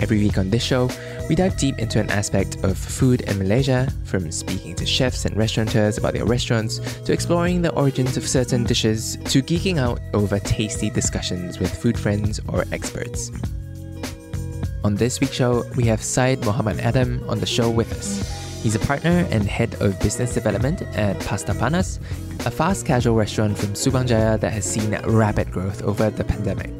Every 0.00 0.18
week 0.18 0.38
on 0.38 0.48
this 0.48 0.62
show, 0.62 0.88
we 1.28 1.34
dive 1.34 1.58
deep 1.58 1.78
into 1.78 2.00
an 2.00 2.10
aspect 2.10 2.64
of 2.64 2.78
food 2.78 3.20
in 3.20 3.38
Malaysia, 3.38 3.86
from 4.04 4.32
speaking 4.32 4.74
to 4.76 4.86
chefs 4.86 5.26
and 5.26 5.36
restaurateurs 5.36 5.98
about 5.98 6.14
their 6.14 6.24
restaurants, 6.24 6.78
to 7.04 7.12
exploring 7.12 7.60
the 7.60 7.72
origins 7.74 8.16
of 8.16 8.26
certain 8.26 8.64
dishes, 8.64 9.18
to 9.26 9.42
geeking 9.42 9.76
out 9.76 10.00
over 10.14 10.38
tasty 10.38 10.88
discussions 10.88 11.58
with 11.58 11.70
food 11.72 11.98
friends 11.98 12.40
or 12.48 12.64
experts. 12.72 13.30
On 14.82 14.94
this 14.94 15.20
week's 15.20 15.34
show, 15.34 15.64
we 15.76 15.84
have 15.84 16.02
Syed 16.02 16.42
Muhammad 16.46 16.80
Adam 16.80 17.22
on 17.28 17.38
the 17.38 17.46
show 17.46 17.68
with 17.68 17.92
us. 17.92 18.62
He's 18.62 18.74
a 18.74 18.80
partner 18.80 19.26
and 19.30 19.44
head 19.44 19.74
of 19.82 20.00
business 20.00 20.32
development 20.32 20.80
at 20.96 21.20
Pasta 21.20 21.52
Panas, 21.52 21.98
a 22.46 22.50
fast 22.50 22.86
casual 22.86 23.16
restaurant 23.16 23.58
from 23.58 23.74
Subang 23.74 24.06
Jaya 24.06 24.38
that 24.38 24.52
has 24.52 24.64
seen 24.64 24.98
rapid 25.04 25.50
growth 25.50 25.82
over 25.82 26.08
the 26.08 26.24
pandemic. 26.24 26.70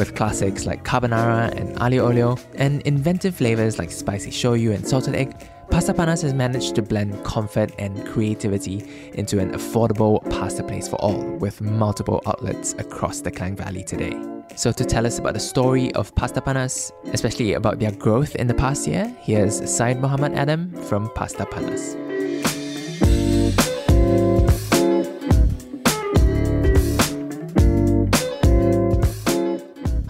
With 0.00 0.14
classics 0.14 0.64
like 0.64 0.82
carbonara 0.82 1.54
and 1.54 1.76
aglio 1.76 2.08
olio, 2.08 2.38
and 2.54 2.80
inventive 2.86 3.34
flavors 3.34 3.78
like 3.78 3.90
spicy 3.90 4.30
shoyu 4.30 4.74
and 4.74 4.88
salted 4.88 5.14
egg, 5.14 5.36
Pasta 5.70 5.92
Panas 5.92 6.22
has 6.22 6.32
managed 6.32 6.74
to 6.76 6.82
blend 6.82 7.22
comfort 7.22 7.70
and 7.78 8.06
creativity 8.06 9.10
into 9.12 9.38
an 9.40 9.52
affordable 9.52 10.22
pasta 10.30 10.62
place 10.62 10.88
for 10.88 10.96
all, 10.96 11.22
with 11.36 11.60
multiple 11.60 12.22
outlets 12.24 12.72
across 12.78 13.20
the 13.20 13.30
Klang 13.30 13.56
Valley 13.56 13.84
today. 13.84 14.18
So, 14.56 14.72
to 14.72 14.86
tell 14.86 15.04
us 15.04 15.18
about 15.18 15.34
the 15.34 15.40
story 15.40 15.92
of 15.92 16.14
Pasta 16.14 16.40
Panas, 16.40 16.92
especially 17.12 17.52
about 17.52 17.78
their 17.78 17.92
growth 17.92 18.34
in 18.36 18.46
the 18.46 18.54
past 18.54 18.88
year, 18.88 19.14
here's 19.20 19.70
Syed 19.70 20.00
Muhammad 20.00 20.32
Adam 20.32 20.72
from 20.84 21.10
Pasta 21.10 21.44
Panas. 21.44 22.09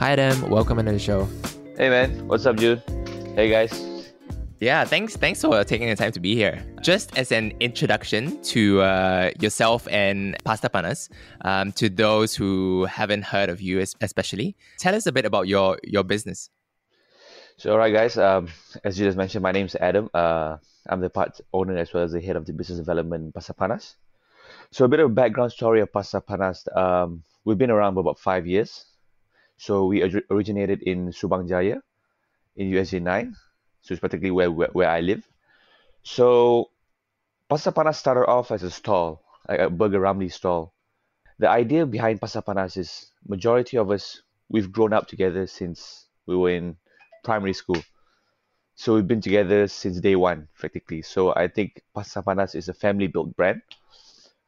Hi 0.01 0.12
Adam, 0.12 0.48
welcome 0.48 0.79
into 0.79 0.93
the 0.93 0.98
show. 0.98 1.29
Hey 1.77 1.91
man, 1.91 2.27
what's 2.27 2.47
up, 2.47 2.56
dude? 2.56 2.83
Hey 3.37 3.51
guys. 3.51 4.15
Yeah, 4.59 4.83
thanks. 4.87 5.15
Thanks 5.15 5.43
for 5.43 5.62
taking 5.62 5.91
the 5.91 5.95
time 5.95 6.11
to 6.12 6.20
be 6.20 6.34
here. 6.34 6.65
Just 6.81 7.15
as 7.19 7.31
an 7.33 7.53
introduction 7.61 8.41
to 8.45 8.81
uh, 8.81 9.31
yourself 9.41 9.87
and 9.91 10.43
Pasta 10.43 10.71
Panas, 10.71 11.11
um, 11.43 11.73
to 11.73 11.91
those 11.91 12.34
who 12.34 12.87
haven't 12.87 13.25
heard 13.25 13.51
of 13.51 13.61
you, 13.61 13.78
especially, 14.01 14.56
tell 14.78 14.95
us 14.95 15.05
a 15.05 15.12
bit 15.12 15.27
about 15.27 15.48
your 15.48 15.78
your 15.84 16.03
business. 16.03 16.48
So, 17.59 17.73
alright, 17.73 17.93
guys. 17.93 18.17
Um, 18.17 18.48
as 18.83 18.98
you 18.98 19.05
just 19.05 19.19
mentioned, 19.19 19.43
my 19.43 19.53
name's 19.53 19.75
Adam. 19.75 20.09
Uh, 20.15 20.56
I'm 20.89 21.03
the 21.03 21.11
part 21.11 21.43
owner 21.53 21.77
as 21.77 21.93
well 21.93 22.05
as 22.05 22.12
the 22.12 22.23
head 22.23 22.37
of 22.37 22.47
the 22.47 22.55
business 22.55 22.78
development 22.78 23.34
Pasta 23.34 23.53
Panas. 23.53 23.97
So, 24.71 24.87
a 24.87 24.89
bit 24.89 25.01
of 25.01 25.15
background 25.15 25.53
story 25.53 25.83
of 25.83 25.93
Pasta 25.93 26.23
Panas. 26.23 26.65
Um, 26.75 27.23
we've 27.45 27.59
been 27.59 27.71
around 27.71 27.93
for 27.93 28.01
about 28.01 28.19
five 28.19 28.47
years. 28.47 28.87
So, 29.61 29.84
we 29.92 30.00
originated 30.33 30.80
in 30.89 31.12
Subang 31.12 31.44
Jaya, 31.44 31.84
in 32.56 32.72
USJ 32.72 33.05
9. 33.05 33.36
So, 33.84 33.92
it's 33.92 34.00
particularly 34.00 34.33
where, 34.33 34.50
where 34.50 34.72
where 34.72 34.89
I 34.89 35.05
live. 35.05 35.20
So, 36.03 36.70
Pasta 37.44 37.70
Panas 37.70 37.97
started 38.00 38.25
off 38.25 38.53
as 38.56 38.62
a 38.62 38.70
stall, 38.70 39.20
like 39.44 39.61
a 39.61 39.69
burger 39.69 40.00
ramly 40.00 40.33
stall. 40.33 40.72
The 41.38 41.49
idea 41.49 41.84
behind 41.84 42.20
Pasta 42.20 42.41
Panas 42.41 42.78
is 42.81 43.12
majority 43.28 43.76
of 43.76 43.91
us 43.91 44.22
we've 44.49 44.72
grown 44.72 44.93
up 44.93 45.06
together 45.06 45.47
since 45.47 46.06
we 46.26 46.37
were 46.37 46.50
in 46.50 46.76
primary 47.22 47.53
school. 47.53 47.82
So 48.75 48.94
we've 48.94 49.06
been 49.06 49.20
together 49.20 49.69
since 49.69 50.00
day 50.00 50.16
one, 50.16 50.49
practically. 50.59 51.03
So 51.03 51.34
I 51.34 51.49
think 51.49 51.82
Pasta 51.94 52.22
Panas 52.22 52.54
is 52.54 52.69
a 52.69 52.75
family 52.75 53.06
built 53.06 53.37
brand. 53.37 53.62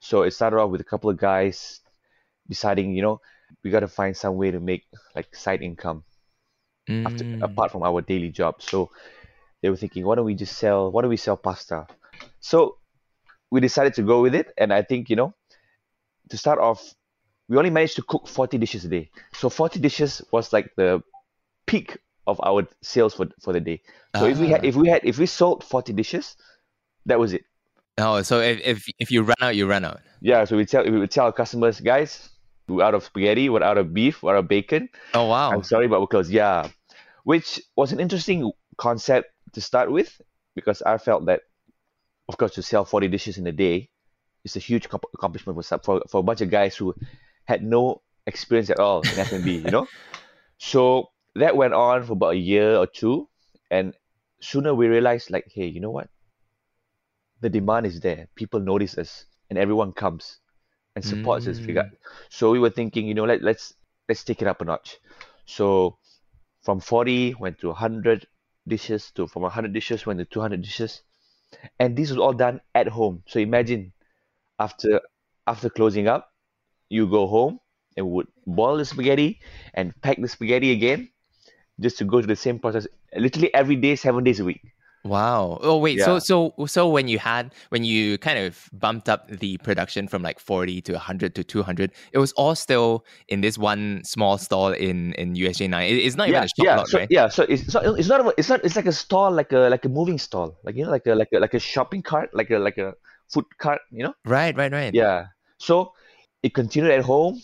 So 0.00 0.22
it 0.22 0.32
started 0.32 0.58
off 0.58 0.70
with 0.70 0.80
a 0.80 0.88
couple 0.88 1.10
of 1.10 1.18
guys 1.18 1.80
deciding, 2.48 2.94
you 2.94 3.02
know, 3.02 3.20
we 3.62 3.70
got 3.70 3.80
to 3.80 3.88
find 3.88 4.16
some 4.16 4.36
way 4.36 4.50
to 4.50 4.60
make 4.60 4.84
like 5.14 5.34
side 5.34 5.62
income 5.62 6.04
after, 6.88 7.24
Mm. 7.24 7.42
apart 7.42 7.70
from 7.72 7.82
our 7.82 8.00
daily 8.02 8.28
job. 8.30 8.60
So 8.62 8.90
they 9.62 9.70
were 9.70 9.76
thinking, 9.76 10.04
why 10.04 10.16
don't 10.16 10.24
we 10.24 10.34
just 10.34 10.56
sell, 10.58 10.90
why 10.90 11.02
don't 11.02 11.10
we 11.10 11.16
sell 11.16 11.36
pasta? 11.36 11.86
So 12.40 12.78
we 13.50 13.60
decided 13.60 13.94
to 13.94 14.02
go 14.02 14.20
with 14.22 14.34
it. 14.34 14.52
And 14.58 14.72
I 14.72 14.82
think, 14.82 15.08
you 15.10 15.16
know, 15.16 15.34
to 16.30 16.36
start 16.36 16.58
off, 16.58 16.94
we 17.48 17.56
only 17.56 17.70
managed 17.70 17.96
to 17.96 18.02
cook 18.02 18.26
40 18.26 18.58
dishes 18.58 18.84
a 18.84 18.88
day. 18.88 19.10
So 19.34 19.48
40 19.48 19.78
dishes 19.80 20.22
was 20.32 20.52
like 20.52 20.72
the 20.76 21.02
peak 21.66 21.98
of 22.26 22.40
our 22.42 22.66
sales 22.82 23.14
for, 23.14 23.26
for 23.40 23.52
the 23.52 23.60
day. 23.60 23.82
So 24.16 24.26
if 24.26 24.38
we 24.38 24.48
had, 24.48 24.60
Ah. 24.64 24.68
if 24.68 24.74
we 24.76 24.88
had, 24.88 25.00
if 25.04 25.18
we 25.18 25.26
sold 25.26 25.64
40 25.64 25.92
dishes, 25.92 26.36
that 27.06 27.18
was 27.18 27.32
it. 27.32 27.44
Oh, 27.98 28.22
so 28.22 28.40
if, 28.40 28.58
if 28.64 28.86
if 28.98 29.10
you 29.10 29.22
run 29.22 29.36
out, 29.40 29.54
you 29.54 29.66
run 29.68 29.84
out. 29.84 30.00
Yeah. 30.20 30.44
So 30.44 30.56
we 30.56 30.64
tell, 30.64 30.82
we 30.84 30.98
would 30.98 31.10
tell 31.10 31.26
our 31.26 31.32
customers, 31.32 31.80
guys, 31.80 32.30
we're 32.68 32.84
out 32.84 32.94
of 32.94 33.04
spaghetti, 33.04 33.48
we're 33.48 33.62
out 33.62 33.78
of 33.78 33.92
beef, 33.92 34.22
we're 34.22 34.36
out 34.36 34.38
of 34.40 34.48
bacon. 34.48 34.88
Oh 35.14 35.26
wow. 35.26 35.50
I'm 35.52 35.62
sorry, 35.62 35.88
but 35.88 36.00
we're. 36.00 36.22
Yeah, 36.22 36.68
which 37.24 37.60
was 37.76 37.92
an 37.92 38.00
interesting 38.00 38.50
concept 38.76 39.32
to 39.52 39.60
start 39.60 39.90
with 39.90 40.20
because 40.54 40.82
I 40.82 40.98
felt 40.98 41.26
that, 41.26 41.42
of 42.28 42.36
course, 42.36 42.54
to 42.54 42.62
sell 42.62 42.84
40 42.84 43.08
dishes 43.08 43.38
in 43.38 43.46
a 43.46 43.52
day 43.52 43.90
is 44.44 44.56
a 44.56 44.58
huge 44.58 44.86
accomplishment 44.86 45.64
for, 45.64 45.78
for 45.78 46.02
for 46.08 46.20
a 46.20 46.22
bunch 46.22 46.40
of 46.40 46.50
guys 46.50 46.76
who 46.76 46.94
had 47.44 47.62
no 47.62 48.02
experience 48.26 48.70
at 48.70 48.78
all 48.78 49.00
in 49.02 49.18
F&B, 49.18 49.56
you 49.58 49.70
know. 49.70 49.86
So 50.58 51.10
that 51.34 51.56
went 51.56 51.74
on 51.74 52.04
for 52.04 52.12
about 52.12 52.34
a 52.34 52.38
year 52.38 52.76
or 52.76 52.86
two, 52.86 53.28
and 53.68 53.94
sooner 54.40 54.72
we 54.72 54.86
realized, 54.86 55.28
like, 55.28 55.50
hey, 55.52 55.66
you 55.66 55.80
know 55.80 55.90
what? 55.90 56.08
The 57.40 57.50
demand 57.50 57.86
is 57.86 57.98
there. 57.98 58.28
People 58.36 58.60
notice 58.60 58.96
us, 58.96 59.26
and 59.50 59.58
everyone 59.58 59.90
comes 59.90 60.38
and 60.94 61.04
supports. 61.04 61.46
Mm. 61.46 61.66
Regard. 61.66 61.90
So 62.28 62.50
we 62.50 62.58
were 62.58 62.70
thinking, 62.70 63.06
you 63.06 63.14
know, 63.14 63.24
let 63.24 63.42
let's 63.42 63.74
let's 64.08 64.24
take 64.24 64.42
it 64.42 64.48
up 64.48 64.60
a 64.60 64.64
notch. 64.64 64.98
So 65.46 65.98
from 66.62 66.80
40 66.80 67.34
went 67.34 67.58
to 67.60 67.68
100 67.68 68.26
dishes 68.66 69.10
to 69.12 69.26
from 69.26 69.42
100 69.42 69.72
dishes 69.72 70.06
went 70.06 70.18
to 70.18 70.24
200 70.24 70.62
dishes 70.62 71.02
and 71.78 71.96
this 71.96 72.10
was 72.10 72.18
all 72.18 72.32
done 72.32 72.60
at 72.74 72.86
home 72.86 73.22
so 73.26 73.40
imagine 73.40 73.92
after 74.58 75.00
after 75.46 75.68
closing 75.68 76.06
up 76.06 76.30
you 76.88 77.06
go 77.08 77.26
home 77.26 77.58
and 77.96 78.08
would 78.08 78.28
boil 78.46 78.76
the 78.76 78.84
spaghetti 78.84 79.40
and 79.74 79.92
pack 80.00 80.20
the 80.20 80.28
spaghetti 80.28 80.70
again 80.70 81.08
just 81.80 81.98
to 81.98 82.04
go 82.04 82.20
to 82.20 82.26
the 82.26 82.36
same 82.36 82.58
process 82.58 82.86
literally 83.16 83.52
every 83.52 83.76
day 83.76 83.96
seven 83.96 84.22
days 84.22 84.38
a 84.38 84.44
week 84.44 84.71
Wow. 85.04 85.58
Oh 85.62 85.78
wait. 85.78 85.98
So 86.00 86.14
Yeah. 86.14 86.18
so 86.20 86.54
so 86.66 86.88
when 86.88 87.08
you 87.08 87.18
had 87.18 87.52
when 87.70 87.82
you 87.84 88.18
kind 88.18 88.38
of 88.38 88.70
bumped 88.72 89.08
up 89.08 89.28
the 89.28 89.58
production 89.58 90.06
from 90.06 90.22
like 90.22 90.38
forty 90.38 90.80
to 90.82 90.98
hundred 90.98 91.34
to 91.34 91.42
two 91.44 91.62
hundred, 91.62 91.90
it 92.12 92.18
was 92.18 92.32
all 92.32 92.54
still 92.54 93.04
in 93.28 93.40
this 93.40 93.58
one 93.58 94.02
small 94.04 94.38
stall 94.38 94.70
in 94.72 95.12
in 95.14 95.34
USJ 95.34 95.68
nine. 95.68 95.88
It- 95.90 96.04
It's 96.06 96.16
not 96.16 96.28
even 96.28 96.42
yeah 96.42 96.44
a 96.44 96.48
shop 96.48 96.64
yeah 96.66 96.76
lot, 96.76 96.88
so 96.88 96.98
right? 96.98 97.08
yeah 97.10 97.28
so 97.28 97.42
it's, 97.48 97.74
not 97.74 97.84
it's 97.98 98.08
not 98.08 98.20
a, 98.24 98.34
it's 98.38 98.48
not 98.48 98.64
it's 98.64 98.76
like 98.76 98.86
a 98.86 98.92
stall 98.92 99.32
like 99.32 99.50
a 99.52 99.68
like 99.74 99.84
a 99.84 99.88
moving 99.88 100.18
stall 100.18 100.56
like 100.62 100.76
you 100.76 100.84
know 100.84 100.90
like 100.90 101.06
a 101.06 101.14
like 101.14 101.28
a 101.34 101.38
like 101.40 101.54
a 101.54 101.58
shopping 101.58 102.02
cart 102.02 102.30
like 102.32 102.50
a 102.50 102.58
like 102.58 102.78
a 102.78 102.94
food 103.32 103.44
cart 103.58 103.80
you 103.90 104.04
know 104.04 104.14
Right. 104.24 104.56
Right. 104.56 104.70
Right. 104.72 104.94
Yeah. 104.94 105.26
So 105.58 105.92
it 106.42 106.54
continued 106.54 106.92
at 106.92 107.02
home. 107.04 107.40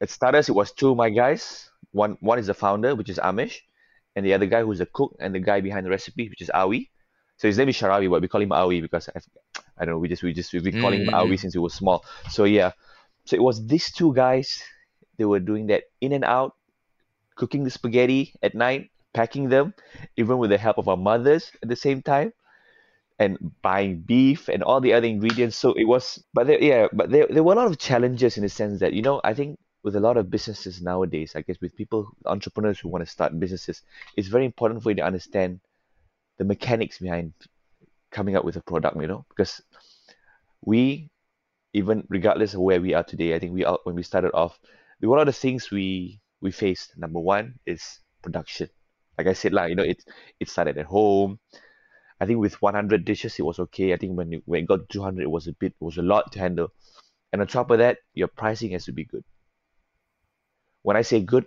At 0.00 0.10
starters, 0.10 0.48
it 0.48 0.52
was 0.52 0.72
two 0.72 0.90
of 0.90 0.96
my 0.96 1.08
guys. 1.08 1.70
One 1.92 2.18
one 2.20 2.38
is 2.38 2.48
the 2.48 2.54
founder, 2.54 2.94
which 2.94 3.08
is 3.08 3.18
Amish, 3.18 3.60
and 4.16 4.26
the 4.26 4.34
other 4.34 4.46
guy 4.46 4.62
who's 4.62 4.78
the 4.80 4.86
cook 4.86 5.16
and 5.20 5.34
the 5.34 5.40
guy 5.40 5.60
behind 5.60 5.86
the 5.86 5.90
recipe, 5.90 6.28
which 6.28 6.42
is 6.42 6.50
Awi. 6.54 6.88
So 7.38 7.48
his 7.48 7.58
name 7.58 7.68
is 7.68 7.76
Sharawi, 7.76 8.10
but 8.10 8.22
we 8.22 8.28
call 8.28 8.42
him 8.42 8.50
Awi 8.50 8.82
because 8.82 9.08
I, 9.14 9.20
I 9.78 9.84
don't 9.84 9.94
know. 9.94 9.98
We 10.00 10.08
just 10.08 10.22
we 10.24 10.32
just 10.32 10.52
we've 10.52 10.64
been 10.64 10.76
calling 10.76 11.02
him 11.02 11.08
Mm, 11.08 11.14
mm, 11.14 11.14
Awi 11.14 11.38
since 11.38 11.54
he 11.54 11.60
was 11.60 11.74
small. 11.74 12.04
So 12.30 12.44
yeah. 12.44 12.72
So 13.26 13.36
it 13.36 13.42
was 13.42 13.66
these 13.66 13.92
two 13.92 14.14
guys. 14.14 14.62
They 15.18 15.24
were 15.26 15.40
doing 15.40 15.68
that 15.68 15.84
in 16.00 16.12
and 16.12 16.24
out, 16.24 16.54
cooking 17.36 17.64
the 17.64 17.70
spaghetti 17.70 18.34
at 18.42 18.54
night, 18.54 18.90
packing 19.14 19.48
them, 19.48 19.74
even 20.16 20.38
with 20.38 20.50
the 20.50 20.58
help 20.58 20.78
of 20.78 20.88
our 20.88 20.96
mothers 20.96 21.52
at 21.62 21.68
the 21.68 21.76
same 21.76 22.02
time 22.02 22.32
and 23.18 23.38
buying 23.62 24.00
beef 24.00 24.48
and 24.48 24.62
all 24.62 24.80
the 24.80 24.92
other 24.92 25.06
ingredients. 25.06 25.56
So 25.56 25.72
it 25.74 25.84
was, 25.84 26.22
but 26.34 26.46
there, 26.46 26.62
yeah, 26.62 26.88
but 26.92 27.10
there, 27.10 27.26
there 27.30 27.42
were 27.42 27.54
a 27.54 27.56
lot 27.56 27.66
of 27.66 27.78
challenges 27.78 28.36
in 28.36 28.42
the 28.42 28.48
sense 28.48 28.80
that, 28.80 28.92
you 28.92 29.02
know, 29.02 29.20
I 29.24 29.34
think 29.34 29.58
with 29.86 29.94
a 29.94 30.00
lot 30.00 30.16
of 30.16 30.28
businesses 30.28 30.82
nowadays, 30.82 31.34
I 31.36 31.42
guess 31.42 31.60
with 31.60 31.76
people, 31.76 32.10
entrepreneurs 32.26 32.80
who 32.80 32.88
want 32.88 33.04
to 33.04 33.10
start 33.10 33.38
businesses, 33.38 33.82
it's 34.16 34.26
very 34.26 34.44
important 34.44 34.82
for 34.82 34.90
you 34.90 34.96
to 34.96 35.04
understand 35.04 35.60
the 36.38 36.44
mechanics 36.44 36.98
behind 36.98 37.34
coming 38.10 38.34
up 38.34 38.44
with 38.44 38.56
a 38.56 38.60
product, 38.62 39.00
you 39.00 39.06
know, 39.06 39.24
because 39.28 39.62
we, 40.60 41.08
even 41.72 42.04
regardless 42.08 42.54
of 42.54 42.62
where 42.62 42.80
we 42.80 42.94
are 42.94 43.04
today, 43.04 43.36
I 43.36 43.38
think 43.38 43.52
we 43.52 43.64
are, 43.64 43.78
when 43.84 43.94
we 43.94 44.02
started 44.02 44.32
off, 44.34 44.58
there 44.98 45.08
were 45.08 45.24
the 45.24 45.32
things 45.32 45.70
we, 45.70 46.18
we 46.40 46.50
faced. 46.50 46.98
Number 46.98 47.20
one 47.20 47.54
is 47.64 48.00
production. 48.22 48.68
like 49.16 49.28
I 49.28 49.34
said, 49.34 49.52
lah, 49.52 49.66
you 49.66 49.76
know, 49.76 49.84
it 49.84 50.02
it 50.40 50.48
started 50.48 50.78
at 50.78 50.86
home. 50.86 51.38
I 52.20 52.26
think 52.26 52.40
with 52.40 52.60
100 52.60 53.04
dishes, 53.04 53.38
it 53.38 53.44
was 53.44 53.60
okay. 53.60 53.92
I 53.92 53.98
think 53.98 54.18
when 54.18 54.42
when 54.46 54.64
it 54.64 54.66
got 54.66 54.80
to 54.80 54.86
200, 54.90 55.22
it 55.22 55.30
was 55.30 55.46
a 55.46 55.52
bit, 55.52 55.74
it 55.80 55.84
was 55.84 55.98
a 55.98 56.02
lot 56.02 56.32
to 56.32 56.40
handle. 56.40 56.72
And 57.32 57.40
on 57.40 57.46
top 57.46 57.70
of 57.70 57.78
that, 57.78 57.98
your 58.14 58.28
pricing 58.28 58.72
has 58.72 58.84
to 58.86 58.92
be 58.92 59.04
good. 59.04 59.22
When 60.86 60.96
I 60.96 61.02
say 61.02 61.18
good, 61.18 61.46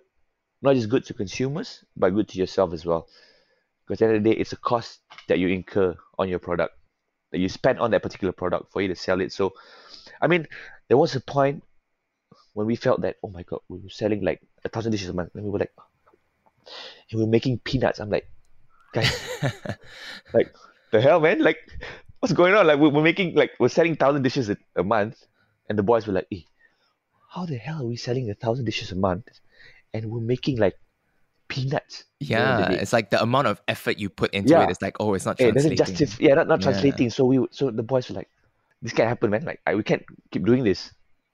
not 0.62 0.76
just 0.76 0.90
good 0.90 1.06
to 1.06 1.14
consumers, 1.14 1.86
but 1.96 2.10
good 2.10 2.28
to 2.28 2.38
yourself 2.38 2.74
as 2.74 2.86
well. 2.86 3.08
Because 3.88 4.02
at 4.02 4.08
the 4.08 4.10
end 4.10 4.18
of 4.18 4.24
the 4.24 4.30
day, 4.32 4.38
it's 4.38 4.52
a 4.52 4.58
cost 4.58 5.00
that 5.30 5.40
you 5.40 5.48
incur 5.48 5.96
on 6.18 6.28
your 6.28 6.40
product, 6.40 6.76
that 7.32 7.40
you 7.40 7.48
spend 7.48 7.80
on 7.80 7.92
that 7.92 8.04
particular 8.04 8.34
product 8.34 8.74
for 8.74 8.82
you 8.82 8.90
to 8.90 8.96
sell 8.96 9.22
it. 9.22 9.32
So, 9.32 9.54
I 10.22 10.28
mean, 10.28 10.46
there 10.90 10.98
was 10.98 11.16
a 11.16 11.22
point 11.22 11.64
when 12.52 12.68
we 12.68 12.76
felt 12.76 13.00
that, 13.04 13.16
oh 13.24 13.30
my 13.30 13.44
God, 13.44 13.62
we 13.70 13.78
were 13.80 13.88
selling 13.88 14.26
like 14.26 14.42
a 14.66 14.68
thousand 14.68 14.92
dishes 14.92 15.08
a 15.08 15.14
month. 15.14 15.32
And 15.36 15.46
we 15.46 15.50
were 15.52 15.60
like, 15.60 15.72
and 17.10 17.20
we 17.20 17.24
we're 17.24 17.32
making 17.32 17.60
peanuts. 17.60 18.00
I'm 18.00 18.10
like, 18.10 18.30
guys, 18.92 19.08
like 20.34 20.54
the 20.92 21.00
hell, 21.00 21.22
man? 21.22 21.40
Like, 21.42 21.60
what's 22.20 22.34
going 22.34 22.56
on? 22.56 22.68
Like, 22.68 22.78
we're, 22.78 22.90
we're 22.90 23.04
making 23.04 23.36
like 23.36 23.52
we're 23.58 23.70
selling 23.70 23.96
thousand 23.96 24.24
dishes 24.24 24.50
a, 24.50 24.58
a 24.76 24.84
month, 24.84 25.24
and 25.70 25.80
the 25.80 25.84
boys 25.84 26.08
were 26.08 26.14
like, 26.14 26.28
eh, 26.30 26.42
how 27.30 27.46
the 27.46 27.58
hell 27.58 27.81
are 27.81 27.86
we 27.86 27.96
selling 27.96 28.30
a 28.30 28.34
thousand 28.34 28.66
dishes 28.66 28.92
a 28.92 28.96
month, 28.96 29.30
and 29.94 30.10
we're 30.10 30.20
making 30.20 30.58
like 30.58 30.76
peanuts? 31.48 32.04
Yeah, 32.20 32.72
it's 32.72 32.92
like 32.94 33.10
the 33.12 33.22
amount 33.22 33.48
of 33.48 33.62
effort 33.68 33.98
you 33.98 34.10
put 34.10 34.34
into 34.34 34.52
Yeah. 34.52 34.64
it. 34.64 34.70
It's 34.72 34.81
like, 34.81 34.98
oh, 35.00 35.14
it's 35.14 35.26
not 35.26 35.40
It 35.40 35.52
translating. 35.52 35.78
doesn't 35.78 35.96
justify. 35.96 36.24
Yeah, 36.28 36.34
not, 36.36 36.48
not 36.48 36.60
Yeah. 36.60 36.64
translating. 36.72 37.10
So 37.10 37.26
we, 37.26 37.46
so 37.52 37.72
the 37.72 37.84
boys 37.84 38.10
were 38.10 38.16
like, 38.16 38.30
this 38.81 38.94
can't 38.94 39.08
happen, 39.10 39.30
man. 39.30 39.44
Like, 39.46 39.62
I, 39.68 39.76
we 39.76 39.84
can't 39.84 40.04
keep 40.31 40.46
doing 40.46 40.64
this 40.64 40.92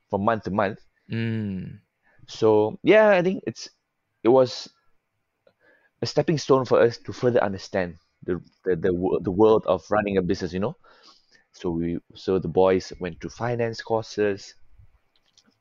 from 0.09 0.23
month 0.25 0.43
to 0.43 0.51
month. 0.51 0.79
Mm. 1.11 1.79
So 2.27 2.79
yeah, 2.83 3.09
I 3.09 3.21
think 3.21 3.43
it's 3.47 3.69
it 4.23 4.29
was 4.29 4.67
a 6.01 6.05
stepping 6.05 6.37
stone 6.37 6.65
for 6.65 6.81
us 6.81 6.97
to 7.05 7.13
further 7.13 7.41
understand 7.43 7.95
the 8.23 8.41
the 8.65 8.75
the, 8.75 9.19
the 9.23 9.31
world 9.31 9.63
of 9.67 9.85
running 9.89 10.17
a 10.17 10.21
business. 10.21 10.51
You 10.53 10.59
know, 10.59 10.75
so 11.51 11.69
we 11.69 11.99
so 12.15 12.39
the 12.39 12.47
boys 12.47 12.91
went 12.99 13.21
to 13.21 13.29
finance 13.29 13.81
courses, 13.81 14.55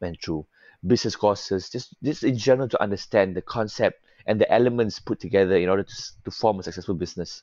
went 0.04 0.22
through 0.22 0.46
business 0.86 1.16
courses, 1.16 1.68
just 1.70 1.96
just 2.02 2.22
in 2.22 2.36
general 2.36 2.68
to 2.68 2.82
understand 2.82 3.34
the 3.34 3.42
concept 3.42 4.04
and 4.26 4.40
the 4.40 4.48
elements 4.52 4.98
put 4.98 5.20
together 5.20 5.56
in 5.56 5.68
order 5.68 5.82
to 5.82 5.96
to 6.24 6.30
form 6.30 6.60
a 6.60 6.62
successful 6.62 6.94
business. 6.94 7.42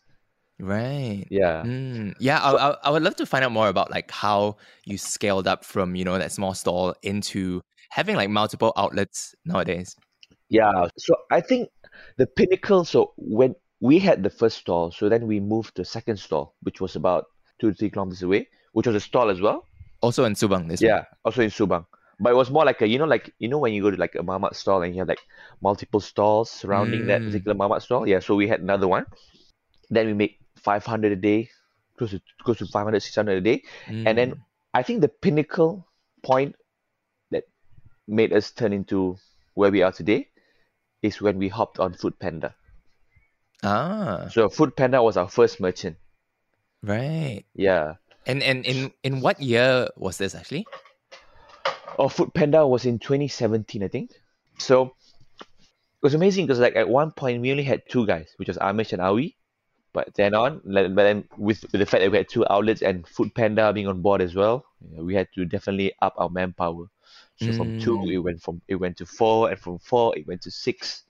Right. 0.60 1.26
Yeah. 1.30 1.64
Mm, 1.66 2.14
yeah, 2.20 2.40
I, 2.40 2.52
I, 2.54 2.78
I 2.84 2.90
would 2.92 3.02
love 3.02 3.16
to 3.16 3.26
find 3.26 3.44
out 3.44 3.52
more 3.52 3.68
about 3.68 3.90
like 3.90 4.12
how 4.12 4.58
you 4.86 4.98
scaled 4.98 5.48
up 5.48 5.66
from 5.66 5.96
you 5.96 6.06
know 6.06 6.18
that 6.18 6.32
small 6.32 6.54
stall 6.54 6.94
into 7.02 7.62
having 7.90 8.16
like 8.16 8.30
multiple 8.30 8.72
outlets 8.78 9.36
nowadays. 9.44 9.96
Yeah, 10.50 10.88
so 10.98 11.16
I 11.32 11.42
think 11.42 11.70
the 12.18 12.28
pinnacle. 12.28 12.86
So 12.86 13.14
when 13.18 13.56
we 13.80 14.00
had 14.00 14.22
the 14.22 14.30
first 14.30 14.58
stall, 14.58 14.92
so 14.92 15.10
then 15.10 15.26
we 15.26 15.40
moved 15.40 15.76
to 15.76 15.82
the 15.82 15.86
second 15.86 16.18
stall, 16.18 16.56
which 16.62 16.80
was 16.80 16.96
about 16.96 17.26
two 17.60 17.72
to 17.72 17.76
three 17.76 17.90
kilometers 17.90 18.22
away, 18.22 18.48
which 18.74 18.86
was 18.86 18.96
a 18.96 19.00
stall 19.00 19.30
as 19.30 19.42
well. 19.42 19.66
Also 20.02 20.26
in 20.26 20.34
Subang, 20.34 20.68
this. 20.68 20.82
Yeah, 20.82 21.06
also 21.26 21.42
in 21.42 21.50
Subang. 21.50 21.86
But 22.22 22.32
it 22.32 22.36
was 22.36 22.52
more 22.52 22.66
like 22.66 22.82
a, 22.82 22.88
you 22.88 23.00
know, 23.00 23.06
like 23.06 23.34
you 23.40 23.48
know 23.50 23.58
when 23.60 23.74
you 23.74 23.82
go 23.82 23.92
to 23.92 23.98
like 23.98 24.16
a 24.16 24.24
mamak 24.24 24.56
stall 24.56 24.82
and 24.84 24.94
you 24.96 25.02
have 25.02 25.08
like 25.10 25.24
multiple 25.62 26.00
stalls 26.00 26.50
surrounding 26.52 27.08
that 27.08 27.22
Mm. 27.22 27.26
particular 27.26 27.56
mamak 27.58 27.82
stall. 27.82 28.08
Yeah, 28.08 28.20
so 28.20 28.36
we 28.36 28.48
had 28.48 28.62
another 28.62 28.88
one. 28.88 29.06
Then 29.90 30.08
we 30.08 30.14
make 30.14 30.40
500 30.58 31.12
a 31.12 31.16
day, 31.16 31.50
close 31.98 32.12
to 32.12 32.22
close 32.44 32.58
to 32.60 32.68
500, 32.68 33.02
600 33.02 33.38
a 33.38 33.42
day. 33.42 33.64
And 34.06 34.18
then 34.18 34.34
Mm. 34.34 34.40
I 34.74 34.84
think 34.84 35.02
the 35.02 35.10
pinnacle 35.10 35.88
point 36.24 36.56
that 37.32 37.46
made 38.08 38.34
us 38.34 38.52
turn 38.52 38.74
into 38.74 39.18
where 39.56 39.72
we 39.72 39.82
are 39.82 39.92
today 39.92 40.30
is 41.02 41.22
when 41.22 41.38
we 41.38 41.50
hopped 41.50 41.80
on 41.80 41.94
Food 41.94 42.20
Panda. 42.20 42.56
ah, 43.64 44.32
So 44.32 44.50
Food 44.50 44.76
Panda 44.76 45.04
was 45.04 45.16
our 45.16 45.30
first 45.30 45.60
merchant. 45.60 45.98
right. 46.84 47.44
Yeah. 47.56 47.96
And 48.26 48.44
and 48.44 48.66
in 48.66 48.94
in 49.04 49.22
what 49.22 49.42
year 49.42 49.90
was 49.98 50.18
this 50.18 50.36
actually? 50.36 50.66
Oh, 52.02 52.10
Food 52.10 52.34
Panda 52.34 52.66
was 52.68 52.86
in 52.86 53.00
2017, 53.00 53.84
I 53.84 53.88
think. 53.88 54.12
So 54.60 54.88
it 54.88 56.04
was 56.04 56.14
amazing 56.16 56.46
because 56.48 56.60
like 56.60 56.76
at 56.76 56.90
one 56.90 57.12
point 57.12 57.42
we 57.42 57.52
only 57.52 57.64
had 57.64 57.84
two 57.90 58.06
guys, 58.08 58.34
which 58.38 58.48
was 58.48 58.58
Amish 58.58 58.94
and 58.94 59.02
Awi. 59.02 59.36
But 59.94 60.14
then 60.16 60.34
on, 60.36 60.62
but 60.66 60.96
then 60.96 61.26
with, 61.38 61.62
with 61.64 61.80
the 61.80 61.86
fact 61.86 62.02
that 62.02 62.12
we 62.12 62.18
had 62.18 62.30
two 62.30 62.46
outlets 62.50 62.82
and 62.82 63.08
Food 63.08 63.36
Panda 63.36 63.74
being 63.74 63.88
on 63.88 64.02
board 64.02 64.22
as 64.22 64.36
well, 64.36 64.66
we 64.98 65.16
had 65.16 65.28
to 65.36 65.46
definitely 65.46 65.94
up 66.02 66.14
our 66.18 66.30
manpower. 66.30 66.86
So 67.38 67.52
from 67.54 67.74
two, 67.78 67.98
Mm. 67.98 68.14
it 68.14 68.20
went 68.20 68.42
from 68.42 68.62
it 68.68 68.76
went 68.76 68.98
to 68.98 69.06
four, 69.06 69.50
and 69.50 69.60
from 69.60 69.80
four, 69.80 70.18
it 70.18 70.28
went 70.28 70.42
to 70.44 70.52
six. 70.52 71.04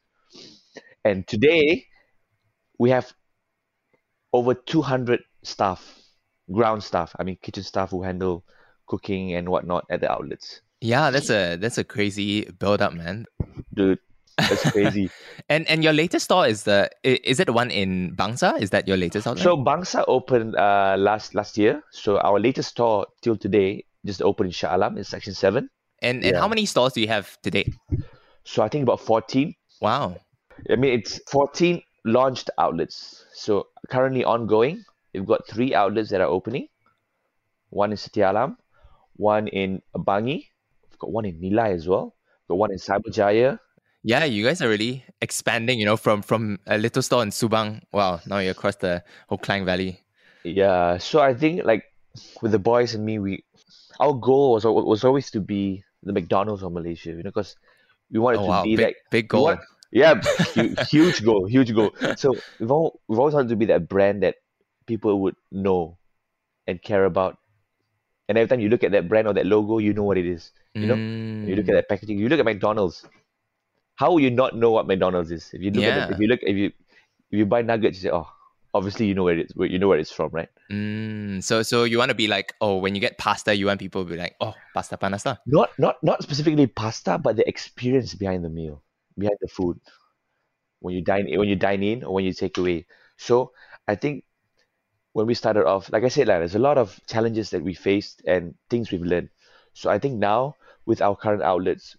And 1.06 1.28
today, 1.28 1.88
we 2.80 2.90
have 2.92 3.14
over 4.34 4.54
200 4.56 5.24
staff, 5.44 6.00
ground 6.52 6.84
staff. 6.84 7.16
I 7.20 7.24
mean, 7.24 7.38
kitchen 7.42 7.64
staff 7.64 7.92
who 7.92 8.04
handle 8.04 8.44
cooking 8.88 9.34
and 9.34 9.50
whatnot 9.50 9.86
at 9.90 10.02
the 10.02 10.12
outlets. 10.12 10.62
Yeah, 10.82 11.12
that's 11.12 11.30
a 11.30 11.58
that's 11.58 11.78
a 11.78 11.84
crazy 11.84 12.46
build 12.58 12.82
up, 12.82 12.94
man. 12.94 13.26
Dude, 13.74 14.00
that's 14.38 14.70
crazy. 14.72 15.10
And 15.50 15.68
and 15.68 15.84
your 15.84 15.94
latest 15.94 16.26
store 16.26 16.48
is 16.48 16.64
the 16.64 16.90
is 17.04 17.40
it 17.40 17.46
the 17.46 17.54
one 17.54 17.72
in 17.72 18.16
Bangsar? 18.16 18.62
Is 18.62 18.70
that 18.70 18.88
your 18.88 18.98
latest 18.98 19.28
outlet? 19.28 19.44
So 19.44 19.58
Bangsar 19.58 20.06
opened 20.08 20.56
uh, 20.56 20.96
last 20.98 21.36
last 21.36 21.58
year. 21.58 21.84
So 21.92 22.20
our 22.20 22.40
latest 22.40 22.70
store 22.70 23.06
till 23.22 23.36
today 23.36 23.84
just 24.06 24.22
opened 24.22 24.48
in 24.48 24.52
Shah 24.54 24.76
Alam 24.76 24.98
in 24.98 25.04
Section 25.04 25.34
Seven. 25.34 25.70
and 26.02 26.24
and 26.24 26.34
yeah. 26.34 26.40
how 26.40 26.48
many 26.48 26.66
stores 26.66 26.94
do 26.94 27.02
you 27.02 27.08
have 27.08 27.38
today? 27.42 27.66
So 28.44 28.64
I 28.64 28.70
think 28.70 28.84
about 28.84 29.02
14. 29.02 29.54
Wow. 29.82 30.18
I 30.70 30.76
mean, 30.76 31.00
it's 31.00 31.20
14 31.30 31.82
launched 32.06 32.50
outlets. 32.58 33.26
So 33.34 33.68
currently 33.90 34.24
ongoing, 34.24 34.84
we've 35.14 35.26
got 35.26 35.48
three 35.48 35.76
outlets 35.76 36.10
that 36.10 36.22
are 36.22 36.28
opening. 36.28 36.68
One 37.70 37.92
in 37.92 37.98
Setia 37.98 38.32
Alam, 38.32 38.58
one 39.16 39.48
in 39.48 39.82
Bangi, 39.96 40.36
we've 40.36 40.51
got 41.02 41.10
one 41.12 41.26
in 41.26 41.42
Nilai 41.42 41.74
as 41.74 41.90
well, 41.90 42.14
got 42.48 42.62
one 42.62 42.70
in 42.72 42.78
Cyberjaya. 42.78 43.58
Yeah, 44.06 44.26
you 44.26 44.46
guys 44.46 44.62
are 44.62 44.70
really 44.70 45.06
expanding, 45.22 45.78
you 45.82 45.86
know, 45.86 45.98
from 45.98 46.22
from 46.22 46.62
a 46.70 46.78
little 46.78 47.02
store 47.02 47.26
in 47.26 47.30
Subang. 47.34 47.82
Wow, 47.92 48.22
now 48.30 48.38
you're 48.38 48.54
across 48.54 48.78
the 48.78 49.02
whole 49.30 49.38
Klang 49.42 49.66
Valley. 49.66 50.02
Yeah, 50.46 50.98
so 50.98 51.20
I 51.22 51.34
think 51.34 51.66
like 51.66 51.86
with 52.42 52.52
the 52.54 52.62
boys 52.62 52.94
and 52.94 53.06
me, 53.06 53.18
we 53.18 53.46
our 54.00 54.14
goal 54.14 54.54
was 54.58 54.66
was 54.66 55.04
always 55.04 55.30
to 55.38 55.42
be 55.42 55.84
the 56.02 56.14
McDonald's 56.14 56.64
of 56.66 56.74
Malaysia, 56.74 57.10
you 57.14 57.22
know, 57.22 57.30
because 57.30 57.58
we 58.10 58.18
wanted 58.18 58.42
Oh 58.42 58.50
to 58.50 58.50
wow, 58.50 58.64
be 58.66 58.76
big 58.76 58.86
that 58.86 58.96
big 59.14 59.28
goal. 59.30 59.54
want- 59.54 59.66
Yeah, 59.94 60.24
huge 60.88 61.20
goal, 61.22 61.46
huge 61.46 61.76
goal. 61.76 61.92
So 62.16 62.34
we've 62.64 62.72
all, 62.72 63.04
we've 63.12 63.20
always 63.20 63.36
wanted 63.36 63.52
to 63.52 63.60
be 63.60 63.68
that 63.76 63.92
brand 63.92 64.24
that 64.24 64.40
people 64.88 65.20
would 65.28 65.36
know 65.52 66.00
and 66.66 66.82
care 66.82 67.04
about. 67.04 67.38
And 68.32 68.38
every 68.40 68.48
time 68.48 68.64
you 68.64 68.72
look 68.72 68.88
at 68.88 68.96
that 68.96 69.12
brand 69.12 69.28
or 69.28 69.36
that 69.36 69.46
logo, 69.46 69.84
you 69.84 69.92
know 69.92 70.08
what 70.08 70.18
it 70.18 70.26
is. 70.26 70.56
You 70.80 70.88
know, 70.88 71.02
you 71.42 71.56
look 71.56 71.68
at 71.70 71.74
Mm, 71.74 71.76
that 71.76 71.90
packaging. 71.90 72.18
You 72.20 72.30
look 72.30 72.40
at 72.40 72.46
McDonald's. 72.46 73.06
How 73.96 74.12
will 74.12 74.20
you 74.22 74.32
not 74.32 74.56
know 74.56 74.72
what 74.72 74.88
McDonald's 74.88 75.32
is? 75.32 75.54
If 75.54 75.62
you 75.62 75.72
look 75.72 75.88
at 75.88 75.96
the, 75.96 76.02
if 76.12 76.20
you 76.20 76.28
look 76.28 76.40
if 76.44 76.58
you 76.58 76.68
if 77.32 77.40
you 77.40 77.46
buy 77.46 77.62
nuggets, 77.62 77.98
you 77.98 78.10
say, 78.10 78.16
oh, 78.16 78.30
obviously 78.74 79.08
you 79.08 79.16
know 79.16 79.24
where 79.24 79.38
it's 79.40 79.56
where 79.56 79.68
you 79.68 79.80
know 79.80 79.88
where 79.90 80.00
it's 80.00 80.12
from, 80.12 80.32
right? 80.32 80.50
mm, 80.72 81.44
so 81.44 81.62
so 81.64 81.84
you 81.84 81.98
want 81.98 82.10
to 82.10 82.16
be 82.16 82.28
like, 82.28 82.54
oh, 82.62 82.78
when 82.78 82.96
you 82.96 83.02
get 83.02 83.18
pasta, 83.18 83.56
you 83.56 83.66
want 83.68 83.80
people 83.80 84.04
to 84.04 84.10
be 84.10 84.18
like, 84.18 84.36
oh, 84.42 84.56
pasta 84.74 84.98
panas 84.98 85.26
lah. 85.26 85.38
Not 85.46 85.78
not 85.78 86.02
not 86.04 86.24
specifically 86.24 86.66
pasta, 86.68 87.18
but 87.20 87.36
the 87.36 87.48
experience 87.48 88.14
behind 88.16 88.44
the 88.44 88.50
meal, 88.50 88.84
behind 89.18 89.38
the 89.42 89.48
food. 89.48 89.80
When 90.80 90.96
you 90.96 91.02
dine 91.04 91.28
when 91.38 91.48
you 91.50 91.56
dine 91.56 91.84
in 91.84 92.04
or 92.04 92.14
when 92.16 92.26
you 92.26 92.34
take 92.34 92.58
away. 92.58 92.86
So 93.18 93.54
I 93.88 93.96
think 93.96 94.26
when 95.14 95.28
we 95.28 95.34
started 95.36 95.66
off, 95.66 95.92
like 95.92 96.04
I 96.04 96.10
said, 96.10 96.28
like, 96.28 96.40
there's 96.40 96.56
a 96.56 96.60
lot 96.60 96.78
of 96.78 97.00
challenges 97.08 97.52
that 97.52 97.64
we 97.64 97.74
faced 97.74 98.24
and 98.26 98.56
things 98.70 98.92
we've 98.92 99.02
learned. 99.04 99.30
So 99.74 99.90
I 99.90 100.00
think 100.00 100.20
now 100.20 100.56
with 100.92 101.02
our 101.08 101.16
current 101.16 101.44
outlets, 101.52 101.96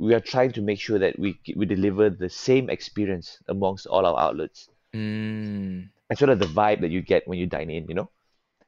we 0.00 0.14
are 0.16 0.24
trying 0.32 0.52
to 0.56 0.62
make 0.64 0.80
sure 0.80 0.98
that 1.04 1.18
we 1.20 1.36
we 1.60 1.64
deliver 1.76 2.08
the 2.10 2.30
same 2.32 2.70
experience 2.76 3.28
amongst 3.54 3.84
all 3.92 4.04
our 4.10 4.18
outlets, 4.26 4.68
Mm, 4.96 5.88
as 6.10 6.20
well 6.20 6.32
as 6.34 6.40
the 6.40 6.50
vibe 6.60 6.80
that 6.82 6.90
you 6.90 7.02
get 7.12 7.28
when 7.28 7.38
you 7.38 7.46
dine 7.46 7.70
in. 7.70 7.86
You 7.90 7.96
know, 8.00 8.08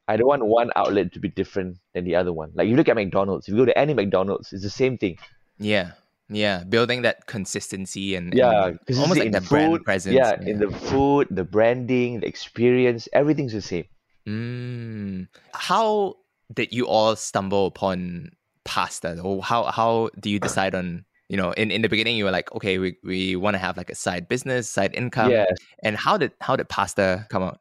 I 0.07 0.15
don't 0.17 0.27
want 0.33 0.45
one 0.45 0.69
outlet 0.75 1.11
to 1.13 1.19
be 1.19 1.29
different 1.41 1.77
than 1.93 2.05
the 2.05 2.15
other 2.21 2.31
one. 2.31 2.51
Like 2.55 2.67
you 2.69 2.75
look 2.79 2.89
at 2.89 2.95
McDonald's, 2.95 3.47
if 3.47 3.53
you 3.53 3.59
go 3.63 3.65
to 3.65 3.77
any 3.85 3.93
McDonald's, 3.93 4.53
it's 4.53 4.63
the 4.63 4.69
same 4.83 4.97
thing. 4.97 5.17
yeah, 5.59 5.91
yeah, 6.29 6.63
building 6.63 7.01
that 7.03 7.25
consistency 7.27 8.15
and, 8.15 8.33
and 8.33 8.37
Yeah, 8.37 8.71
because 8.79 8.99
almost 8.99 9.19
like 9.19 9.27
in 9.27 9.33
that 9.33 9.43
food, 9.43 9.49
brand 9.49 9.83
presence. 9.89 10.15
yeah, 10.15 10.37
in 10.51 10.59
the 10.59 10.71
food, 10.71 11.27
the 11.31 11.43
branding, 11.43 12.19
the 12.21 12.27
experience, 12.27 13.07
everything's 13.13 13.53
the 13.53 13.61
same. 13.61 13.85
Mm. 14.27 15.27
How 15.53 16.17
did 16.53 16.71
you 16.71 16.87
all 16.87 17.15
stumble 17.15 17.65
upon 17.67 18.31
pasta? 18.65 19.19
Or 19.21 19.41
how 19.43 19.63
how 19.65 20.09
do 20.19 20.29
you 20.29 20.39
decide 20.39 20.75
on 20.75 21.05
you 21.29 21.37
know 21.37 21.51
in, 21.51 21.71
in 21.71 21.81
the 21.81 21.89
beginning 21.89 22.17
you 22.17 22.25
were 22.25 22.31
like 22.31 22.51
okay 22.53 22.77
we, 22.77 22.97
we 23.03 23.35
want 23.35 23.55
to 23.55 23.59
have 23.59 23.77
like 23.77 23.89
a 23.89 23.95
side 23.95 24.27
business 24.27 24.69
side 24.69 24.93
income 24.93 25.31
yeah. 25.31 25.45
and 25.81 25.95
how 25.95 26.17
did 26.17 26.31
how 26.41 26.55
did 26.55 26.67
pasta 26.67 27.25
come 27.29 27.41
out 27.41 27.59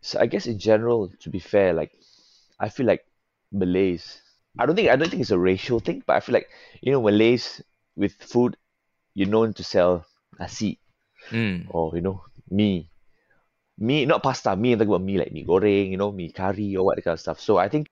So 0.00 0.18
I 0.18 0.26
guess 0.26 0.46
in 0.46 0.58
general, 0.58 1.10
to 1.20 1.30
be 1.30 1.38
fair, 1.38 1.72
like 1.72 1.92
I 2.58 2.68
feel 2.68 2.86
like 2.86 3.06
Malays. 3.52 4.20
I 4.58 4.66
don't 4.66 4.76
think 4.76 4.90
I 4.90 4.96
don't 4.96 5.08
think 5.08 5.22
it's 5.22 5.30
a 5.30 5.38
racial 5.38 5.78
thing, 5.80 6.02
but 6.06 6.16
I 6.16 6.20
feel 6.20 6.34
like 6.34 6.48
you 6.80 6.92
know 6.92 7.00
Malays 7.00 7.62
with 7.96 8.12
food, 8.20 8.56
you're 9.14 9.28
known 9.28 9.54
to 9.54 9.64
sell 9.64 10.04
nasi 10.40 10.80
mm. 11.30 11.66
or 11.70 11.94
you 11.94 12.02
know 12.02 12.24
me 12.50 12.90
me 13.78 14.04
not 14.04 14.22
pasta, 14.22 14.54
mee, 14.56 14.72
I'm 14.72 14.78
talking 14.78 14.90
about 14.90 15.02
mee 15.02 15.18
like 15.18 15.32
mee 15.32 15.44
goreng, 15.44 15.90
you 15.90 15.96
know, 15.96 16.12
mee 16.12 16.30
curry 16.30 16.76
or 16.76 16.84
what 16.84 17.02
kind 17.02 17.14
of 17.14 17.20
stuff. 17.20 17.40
So 17.40 17.56
I 17.56 17.68
think 17.68 17.88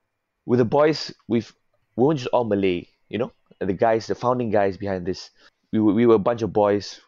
with 0.47 0.59
the 0.59 0.65
boys, 0.65 1.13
we've, 1.29 1.53
we 2.01 2.07
weren't 2.07 2.19
just 2.21 2.31
all 2.33 2.45
Malay, 2.45 2.87
you 3.09 3.19
know, 3.19 3.33
the 3.61 3.73
guys, 3.75 4.07
the 4.07 4.15
founding 4.15 4.51
guys 4.51 4.77
behind 4.77 5.05
this, 5.07 5.31
we 5.73 5.81
were, 5.81 5.93
we 5.93 6.07
were 6.07 6.15
a 6.15 6.19
bunch 6.19 6.43
of 6.43 6.53
boys. 6.53 7.01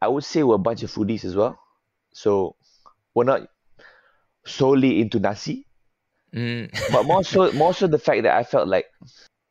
I 0.00 0.08
would 0.08 0.24
say 0.24 0.42
we're 0.42 0.54
a 0.54 0.58
bunch 0.58 0.82
of 0.82 0.90
foodies 0.90 1.24
as 1.24 1.36
well. 1.36 1.58
So 2.12 2.56
we're 3.14 3.24
not 3.24 3.48
solely 4.46 5.00
into 5.00 5.18
nasi, 5.20 5.64
Mm. 6.34 6.68
but 6.92 7.04
more 7.04 7.24
so, 7.24 7.50
more 7.52 7.72
so 7.72 7.86
the 7.86 7.98
fact 7.98 8.22
that 8.24 8.36
I 8.36 8.44
felt 8.44 8.68
like 8.68 8.86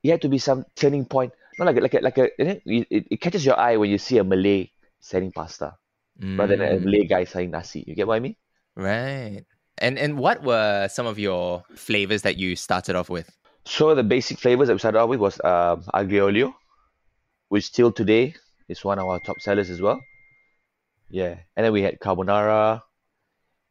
it 0.04 0.12
had 0.12 0.22
to 0.22 0.30
be 0.30 0.38
some 0.38 0.64
turning 0.76 1.06
point. 1.06 1.34
Not 1.58 1.74
like 1.74 1.82
like 1.82 1.94
a, 1.96 2.00
like 2.02 2.18
a, 2.20 2.42
it, 2.42 3.08
it 3.10 3.20
catches 3.20 3.44
your 3.44 3.58
eye 3.60 3.78
when 3.78 3.90
you 3.90 3.98
see 3.98 4.20
a 4.20 4.24
Malay 4.24 4.70
selling 5.00 5.32
pasta 5.32 5.74
rather 6.22 6.56
than 6.56 6.62
a 6.68 6.76
Mm. 6.78 6.84
Malay 6.86 7.06
guy 7.06 7.24
selling 7.24 7.50
nasi. 7.50 7.84
You 7.88 7.96
get 7.96 8.06
what 8.06 8.16
I 8.16 8.20
mean? 8.20 8.36
Right. 8.76 9.42
And 9.80 9.98
and 9.98 10.20
what 10.20 10.44
were 10.44 10.88
some 10.88 11.08
of 11.08 11.18
your 11.18 11.64
flavors 11.76 12.22
that 12.22 12.38
you 12.38 12.56
started 12.56 12.96
off 12.96 13.10
with? 13.10 13.30
So 13.68 13.94
the 13.96 14.04
basic 14.04 14.40
flavors 14.40 14.68
that 14.68 14.74
we 14.76 14.80
started 14.80 15.00
off 15.00 15.10
with 15.10 15.20
was 15.20 15.40
um, 15.44 15.84
aglio 15.94 16.24
olio, 16.28 16.56
which 17.50 17.66
still 17.66 17.92
today 17.92 18.34
is 18.70 18.84
one 18.84 18.98
of 18.98 19.08
our 19.08 19.20
top 19.20 19.40
sellers 19.42 19.70
as 19.70 19.82
well. 19.82 20.00
Yeah, 21.10 21.36
and 21.56 21.66
then 21.66 21.74
we 21.74 21.82
had 21.82 22.00
carbonara, 22.00 22.82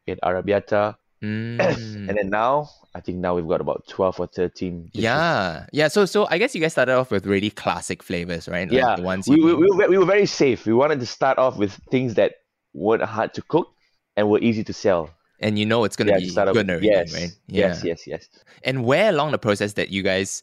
we 0.06 0.12
had 0.12 0.20
arrabbiata, 0.20 0.96
Mm. 1.22 1.58
and 2.08 2.16
then 2.16 2.28
now 2.28 2.68
I 2.94 3.00
think 3.00 3.18
now 3.18 3.34
we've 3.34 3.48
got 3.48 3.60
about 3.60 3.86
twelve 3.88 4.20
or 4.20 4.26
thirteen. 4.26 4.86
dishes. 4.92 5.04
yeah, 5.04 5.66
yeah. 5.72 5.88
So 5.88 6.04
so 6.04 6.26
I 6.30 6.38
guess 6.38 6.54
you 6.54 6.60
guys 6.60 6.72
started 6.72 6.94
off 6.94 7.10
with 7.10 7.26
really 7.26 7.50
classic 7.50 8.02
flavors, 8.02 8.48
right? 8.48 8.68
Like 8.68 8.76
yeah. 8.76 8.96
the 8.96 9.02
ones 9.02 9.26
we, 9.28 9.36
we, 9.36 9.54
we 9.54 9.98
were 9.98 10.04
very 10.04 10.26
safe. 10.26 10.66
We 10.66 10.74
wanted 10.74 11.00
to 11.00 11.06
start 11.06 11.38
off 11.38 11.56
with 11.56 11.72
things 11.90 12.14
that 12.14 12.34
weren't 12.74 13.02
hard 13.02 13.32
to 13.34 13.42
cook 13.42 13.68
and 14.16 14.28
were 14.28 14.40
easy 14.40 14.62
to 14.64 14.72
sell. 14.72 15.10
And 15.40 15.58
you 15.58 15.66
know 15.66 15.84
it's 15.84 15.96
gonna 15.96 16.12
Yeah, 16.12 16.18
be 16.18 16.30
to 16.30 16.52
good 16.52 16.70
already, 16.70 16.86
Yes, 16.86 17.12
right? 17.12 17.32
yes, 17.48 17.84
yes, 17.84 18.06
yes. 18.06 18.28
And 18.64 18.84
where 18.84 19.10
along 19.10 19.32
the 19.32 19.38
process 19.38 19.74
that 19.74 19.90
you 19.90 20.02
guys 20.02 20.42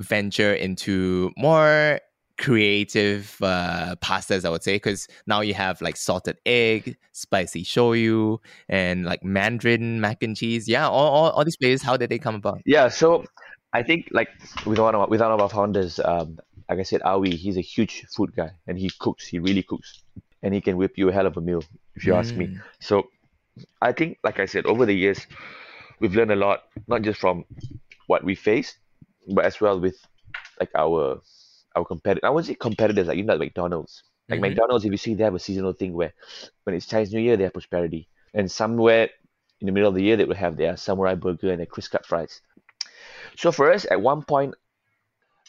venture 0.00 0.52
into 0.54 1.32
more 1.36 2.00
creative 2.36 3.36
uh, 3.42 3.94
pastas, 4.02 4.44
I 4.44 4.50
would 4.50 4.62
say, 4.62 4.76
because 4.76 5.08
now 5.26 5.40
you 5.40 5.54
have 5.54 5.80
like 5.80 5.96
salted 5.96 6.38
egg, 6.46 6.96
spicy 7.12 7.64
shoyu, 7.64 8.38
and 8.68 9.04
like 9.04 9.22
Mandarin 9.22 10.00
mac 10.00 10.22
and 10.22 10.36
cheese. 10.36 10.68
Yeah, 10.68 10.88
all, 10.88 11.08
all, 11.10 11.30
all 11.30 11.44
these 11.44 11.56
flavors. 11.56 11.82
How 11.82 11.96
did 11.96 12.10
they 12.10 12.18
come 12.18 12.34
about? 12.34 12.60
Yeah, 12.66 12.88
so 12.88 13.24
I 13.72 13.82
think 13.82 14.08
like 14.10 14.28
with 14.66 14.78
one 14.78 14.94
of 14.94 15.02
our, 15.02 15.08
with 15.08 15.20
one 15.20 15.30
of 15.32 15.40
our 15.40 15.48
founders, 15.48 16.00
um, 16.00 16.38
like 16.68 16.78
I 16.78 16.82
said, 16.82 17.02
Awi, 17.02 17.34
he's 17.34 17.56
a 17.56 17.60
huge 17.60 18.04
food 18.14 18.34
guy 18.34 18.50
and 18.66 18.78
he 18.78 18.90
cooks. 18.98 19.26
He 19.26 19.38
really 19.38 19.62
cooks, 19.62 20.02
and 20.42 20.54
he 20.54 20.60
can 20.60 20.76
whip 20.76 20.92
you 20.96 21.08
a 21.08 21.12
hell 21.12 21.26
of 21.26 21.36
a 21.36 21.40
meal 21.40 21.62
if 21.94 22.06
you 22.06 22.14
ask 22.14 22.36
me. 22.36 22.46
Mm. 22.46 22.62
So 22.80 23.08
I 23.80 23.92
think, 23.92 24.18
like 24.24 24.40
I 24.40 24.46
said, 24.46 24.66
over 24.66 24.86
the 24.86 24.94
years, 24.94 25.26
we've 26.00 26.14
learned 26.14 26.32
a 26.32 26.36
lot, 26.36 26.64
not 26.88 27.02
just 27.02 27.20
from 27.20 27.44
what 28.06 28.24
we 28.24 28.34
faced, 28.34 28.78
but 29.28 29.44
as 29.44 29.60
well 29.60 29.80
with 29.80 29.96
like 30.60 30.70
our 30.74 31.22
our 31.76 31.84
competitors. 31.84 32.26
I 32.26 32.30
wouldn't 32.30 32.48
say 32.48 32.54
competitors, 32.54 33.06
like 33.08 33.16
you 33.16 33.24
know, 33.24 33.34
like 33.34 33.40
McDonald's. 33.48 34.02
Like 34.30 34.40
Mhm. 34.40 34.42
McDonald's, 34.42 34.84
if 34.84 34.90
you 34.92 34.96
see, 34.98 35.14
they 35.14 35.24
have 35.24 35.34
a 35.34 35.38
seasonal 35.38 35.72
thing 35.72 35.92
where 35.94 36.14
when 36.64 36.74
it's 36.76 36.86
Chinese 36.86 37.12
New 37.12 37.20
Year, 37.20 37.36
they 37.36 37.44
have 37.44 37.52
prosperity, 37.52 38.08
and 38.34 38.50
somewhere 38.50 39.10
in 39.60 39.66
the 39.66 39.72
middle 39.72 39.88
of 39.88 39.94
the 39.94 40.02
year, 40.02 40.16
they 40.16 40.24
will 40.24 40.34
have 40.34 40.56
their 40.56 40.76
samurai 40.76 41.14
burger 41.14 41.50
and 41.50 41.60
their 41.60 41.66
crisp 41.66 41.92
cut 41.92 42.06
fries. 42.06 42.40
So 43.36 43.52
for 43.52 43.70
us, 43.72 43.86
at 43.90 44.00
one 44.00 44.22
point, 44.24 44.54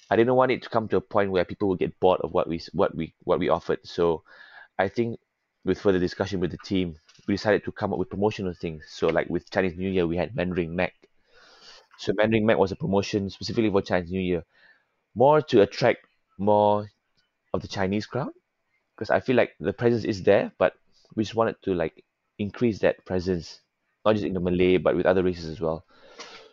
I 0.10 0.16
didn't 0.16 0.36
want 0.36 0.52
it 0.52 0.62
to 0.64 0.70
come 0.70 0.88
to 0.90 0.98
a 0.98 1.02
point 1.02 1.32
where 1.32 1.46
people 1.46 1.68
would 1.70 1.80
get 1.80 2.00
bored 2.00 2.22
of 2.22 2.32
what 2.32 2.48
we 2.48 2.62
what 2.74 2.96
we 2.96 3.14
what 3.24 3.40
we 3.40 3.50
offered. 3.50 3.80
So 3.86 4.24
I 4.80 4.88
think 4.88 5.20
with 5.64 5.80
further 5.82 6.00
discussion 6.00 6.40
with 6.40 6.52
the 6.52 6.58
team, 6.60 6.98
we 7.28 7.34
decided 7.34 7.64
to 7.66 7.72
come 7.72 7.94
up 7.94 8.00
with 8.00 8.10
promotional 8.10 8.54
things. 8.54 8.84
So 8.90 9.08
like 9.08 9.30
with 9.30 9.50
Chinese 9.50 9.78
New 9.78 9.90
Year, 9.90 10.08
we 10.08 10.18
had 10.18 10.36
Mandarin 10.36 10.76
Mac. 10.76 10.94
So 11.98 12.14
Mandarin 12.16 12.46
Mac 12.46 12.58
was 12.58 12.72
a 12.72 12.76
promotion 12.76 13.30
specifically 13.30 13.70
for 13.70 13.82
Chinese 13.82 14.12
New 14.12 14.22
Year, 14.22 14.44
more 15.16 15.42
to 15.42 15.62
attract 15.62 16.06
more 16.38 16.92
of 17.54 17.62
the 17.62 17.68
Chinese 17.68 18.06
crowd, 18.06 18.34
because 18.96 19.10
I 19.10 19.22
feel 19.22 19.36
like 19.36 19.56
the 19.60 19.74
presence 19.74 20.04
is 20.04 20.24
there, 20.24 20.52
but 20.58 20.74
we 21.16 21.24
just 21.24 21.36
wanted 21.36 21.56
to 21.64 21.74
like 21.74 22.04
increase 22.38 22.80
that 22.80 23.06
presence, 23.06 23.62
not 24.06 24.14
just 24.14 24.26
in 24.26 24.34
the 24.34 24.42
Malay, 24.42 24.78
but 24.78 24.96
with 24.96 25.06
other 25.06 25.24
races 25.24 25.46
as 25.46 25.62
well. 25.62 25.86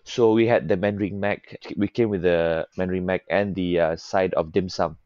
So 0.04 0.32
we 0.32 0.46
had 0.46 0.68
the 0.68 0.76
Mandarin 0.76 1.20
Mac. 1.20 1.58
We 1.76 1.88
came 1.88 2.08
with 2.08 2.22
the 2.22 2.66
Mandarin 2.76 3.06
Mac 3.06 3.24
and 3.28 3.54
the 3.54 3.80
uh, 3.80 3.96
side 3.96 4.34
of 4.34 4.52
dim 4.52 4.68
sum. 4.68 4.96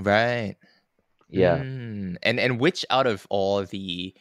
Right. 0.00 0.56
Yeah. 1.28 1.58
Mm. 1.58 2.16
And 2.22 2.40
and 2.40 2.60
which 2.60 2.84
out 2.90 3.06
of 3.06 3.26
all 3.30 3.64
the 3.64 4.14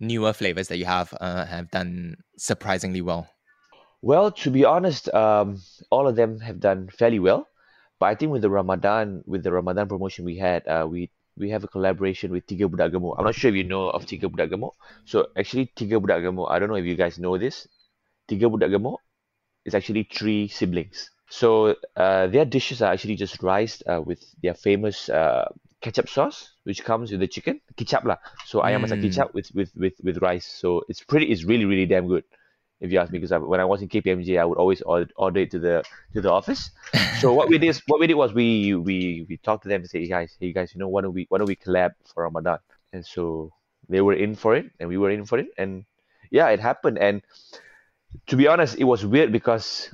newer 0.00 0.32
flavors 0.32 0.68
that 0.68 0.78
you 0.78 0.84
have 0.84 1.14
uh, 1.20 1.46
have 1.46 1.70
done 1.70 2.16
surprisingly 2.36 3.00
well? 3.00 3.28
Well, 4.02 4.30
to 4.30 4.50
be 4.50 4.64
honest, 4.64 5.12
um, 5.14 5.60
all 5.90 6.06
of 6.06 6.16
them 6.16 6.40
have 6.40 6.60
done 6.60 6.88
fairly 6.88 7.18
well. 7.18 7.48
But 7.98 8.06
I 8.06 8.14
think 8.14 8.30
with 8.30 8.42
the 8.42 8.50
Ramadan, 8.50 9.22
with 9.26 9.42
the 9.42 9.52
Ramadan 9.52 9.88
promotion 9.88 10.24
we 10.24 10.36
had, 10.36 10.66
uh, 10.68 10.86
we 10.88 11.10
we 11.36 11.50
have 11.50 11.64
a 11.64 11.68
collaboration 11.68 12.30
with 12.30 12.46
Tiga 12.46 12.68
Budak 12.68 12.92
Gemuk. 12.92 13.14
I'm 13.18 13.24
not 13.24 13.34
sure 13.34 13.50
if 13.50 13.56
you 13.56 13.64
know 13.64 13.88
of 13.90 14.06
Tiga 14.06 14.28
Budak 14.28 14.50
Gemuk. 14.50 14.72
So 15.04 15.28
actually, 15.36 15.72
Tiga 15.76 16.00
Budak 16.00 16.22
Gemuk, 16.22 16.50
I 16.50 16.58
don't 16.58 16.68
know 16.68 16.76
if 16.76 16.84
you 16.84 16.96
guys 16.96 17.18
know 17.18 17.38
this. 17.38 17.68
Tiga 18.28 18.50
Budak 18.52 18.70
Gemuk 18.70 18.98
is 19.64 19.74
actually 19.74 20.04
three 20.04 20.48
siblings. 20.48 21.10
So 21.28 21.74
uh, 21.96 22.26
their 22.28 22.44
dishes 22.44 22.82
are 22.82 22.92
actually 22.92 23.16
just 23.16 23.42
rice 23.42 23.82
uh, 23.86 24.00
with 24.00 24.22
their 24.42 24.54
famous 24.54 25.08
uh, 25.08 25.48
ketchup 25.86 26.08
sauce, 26.10 26.50
which 26.66 26.82
comes 26.84 27.10
with 27.14 27.20
the 27.22 27.30
chicken, 27.30 27.60
kicap 27.78 28.04
lah. 28.04 28.18
So 28.50 28.60
ayam 28.66 28.82
masak 28.82 28.98
Mm. 28.98 29.06
kicap 29.06 29.30
with, 29.38 29.48
with 29.54 29.70
with 29.78 29.94
with 30.02 30.18
rice. 30.18 30.46
So 30.46 30.82
it's 30.90 31.02
pretty, 31.04 31.26
it's 31.30 31.44
really 31.46 31.64
really 31.64 31.86
damn 31.86 32.08
good 32.10 32.24
if 32.80 32.92
you 32.92 32.98
ask 32.98 33.12
me, 33.12 33.18
because 33.18 33.32
I, 33.32 33.38
when 33.38 33.60
I 33.60 33.64
was 33.64 33.82
in 33.82 33.88
KPMG, 33.88 34.38
I 34.38 34.44
would 34.44 34.58
always 34.58 34.82
order, 34.82 35.08
order 35.16 35.40
it 35.40 35.50
to 35.52 35.58
the 35.58 35.84
to 36.14 36.20
the 36.20 36.32
office. 36.32 36.70
So 37.16 37.32
what 37.32 37.48
we 37.48 37.58
did, 37.58 37.80
what 37.86 38.00
we 38.00 38.06
did 38.06 38.14
was 38.20 38.34
we 38.34 38.74
we 38.74 39.24
we 39.28 39.38
talked 39.38 39.62
to 39.64 39.68
them 39.68 39.80
and 39.80 39.90
say, 39.90 40.00
hey 40.00 40.08
guys, 40.08 40.36
hey 40.40 40.52
guys, 40.52 40.74
you 40.74 40.80
know, 40.80 40.88
why 40.88 41.00
don't 41.02 41.14
we 41.14 41.26
why 41.30 41.38
don't 41.38 41.46
we 41.48 41.56
collab 41.56 41.92
for 42.12 42.24
Ramadan? 42.24 42.58
And 42.92 43.06
so 43.06 43.52
they 43.88 44.00
were 44.02 44.12
in 44.12 44.34
for 44.36 44.54
it, 44.56 44.70
and 44.80 44.88
we 44.88 44.98
were 44.98 45.10
in 45.10 45.24
for 45.24 45.38
it, 45.38 45.48
and 45.56 45.84
yeah, 46.30 46.48
it 46.50 46.60
happened. 46.60 46.98
And 46.98 47.22
to 48.28 48.36
be 48.36 48.46
honest, 48.48 48.76
it 48.78 48.84
was 48.84 49.04
weird 49.06 49.32
because 49.32 49.92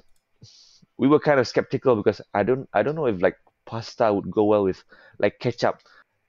we 0.98 1.08
were 1.08 1.18
kind 1.20 1.40
of 1.40 1.48
skeptical 1.48 1.96
because 1.96 2.20
I 2.34 2.42
don't 2.42 2.68
I 2.72 2.82
don't 2.82 2.96
know 2.96 3.06
if 3.06 3.22
like 3.22 3.36
pasta 3.72 4.12
would 4.12 4.28
go 4.30 4.44
well 4.44 4.64
with 4.68 4.84
like 5.18 5.38
ketchup. 5.40 5.80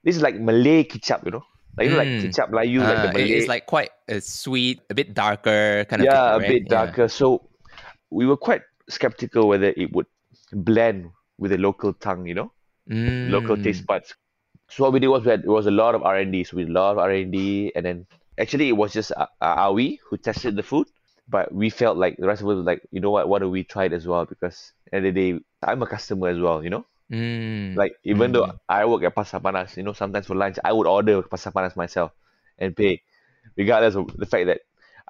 This 0.04 0.16
is 0.16 0.22
like 0.24 0.36
Malay 0.40 0.84
ketchup, 0.84 1.22
you 1.24 1.32
know, 1.36 1.44
like 1.76 1.84
you 1.86 1.90
know, 1.92 2.00
like 2.00 2.12
Mm. 2.16 2.24
ketchup, 2.24 2.48
like 2.52 2.68
you 2.68 2.80
like 2.80 2.98
Uh, 2.98 3.02
the 3.04 3.12
Malay 3.12 3.36
it's 3.36 3.48
like 3.48 3.66
quite 3.66 3.90
uh, 4.08 4.20
sweet, 4.20 4.80
a 4.90 4.94
bit 4.94 5.14
darker 5.14 5.84
kind 5.88 6.00
of 6.02 6.06
yeah, 6.08 6.36
a 6.36 6.40
bit 6.40 6.68
Yeah. 6.70 6.76
darker. 6.76 7.08
So 7.08 7.48
we 8.10 8.26
were 8.26 8.36
quite 8.36 8.62
skeptical 8.88 9.48
whether 9.48 9.72
it 9.76 9.92
would 9.92 10.06
blend 10.52 11.10
with 11.38 11.50
the 11.52 11.58
local 11.58 11.92
tongue, 11.92 12.26
you 12.26 12.34
know, 12.34 12.52
local 13.26 13.56
Mm. 13.56 13.64
taste 13.64 13.86
buds. 13.86 14.14
So 14.68 14.84
what 14.84 14.92
we 14.92 15.00
did 15.00 15.08
was 15.08 15.24
we 15.24 15.30
had, 15.30 15.40
it 15.44 15.48
was 15.48 15.66
a 15.66 15.70
lot 15.70 15.94
of 15.94 16.02
R 16.02 16.16
and 16.16 16.32
D. 16.32 16.44
So 16.44 16.56
we 16.56 16.64
did 16.64 16.70
a 16.70 16.80
lot 16.80 16.92
of 16.92 16.98
R 16.98 17.10
and 17.10 17.32
D, 17.32 17.72
and 17.76 17.84
then 17.84 18.06
actually 18.38 18.68
it 18.68 18.76
was 18.76 18.92
just 18.92 19.12
uh, 19.12 19.26
uh, 19.40 19.56
Awi 19.68 19.98
who 20.08 20.16
tested 20.16 20.56
the 20.56 20.62
food, 20.62 20.86
but 21.28 21.52
we 21.52 21.70
felt 21.70 21.96
like 21.96 22.16
the 22.16 22.26
rest 22.26 22.42
of 22.42 22.48
us 22.48 22.56
was 22.56 22.66
like, 22.66 22.82
you 22.90 23.00
know 23.00 23.10
what, 23.10 23.28
why 23.28 23.38
don't 23.38 23.50
we 23.50 23.64
try 23.64 23.84
it 23.84 23.92
as 23.92 24.06
well? 24.06 24.24
Because 24.24 24.72
at 24.86 24.90
the 24.90 24.96
end 24.96 25.06
of 25.06 25.14
the 25.14 25.32
day, 25.32 25.40
I'm 25.62 25.82
a 25.82 25.86
customer 25.86 26.28
as 26.28 26.38
well, 26.40 26.62
you 26.64 26.70
know. 26.70 26.86
Mm. 27.12 27.76
Like 27.76 27.96
even 28.04 28.32
though 28.32 28.46
Mm. 28.46 28.58
I 28.68 28.84
work 28.86 29.02
at 29.04 29.14
Pasta 29.14 29.40
Panas, 29.40 29.76
you 29.76 29.82
know, 29.82 29.92
sometimes 29.92 30.26
for 30.26 30.34
lunch 30.34 30.58
I 30.64 30.72
would 30.72 30.86
order 30.86 31.22
Pasta 31.22 31.50
Panas 31.50 31.76
myself 31.76 32.12
and 32.58 32.74
pay, 32.76 33.02
regardless 33.56 33.94
of 33.94 34.16
the 34.16 34.26
fact 34.26 34.46
that 34.46 34.60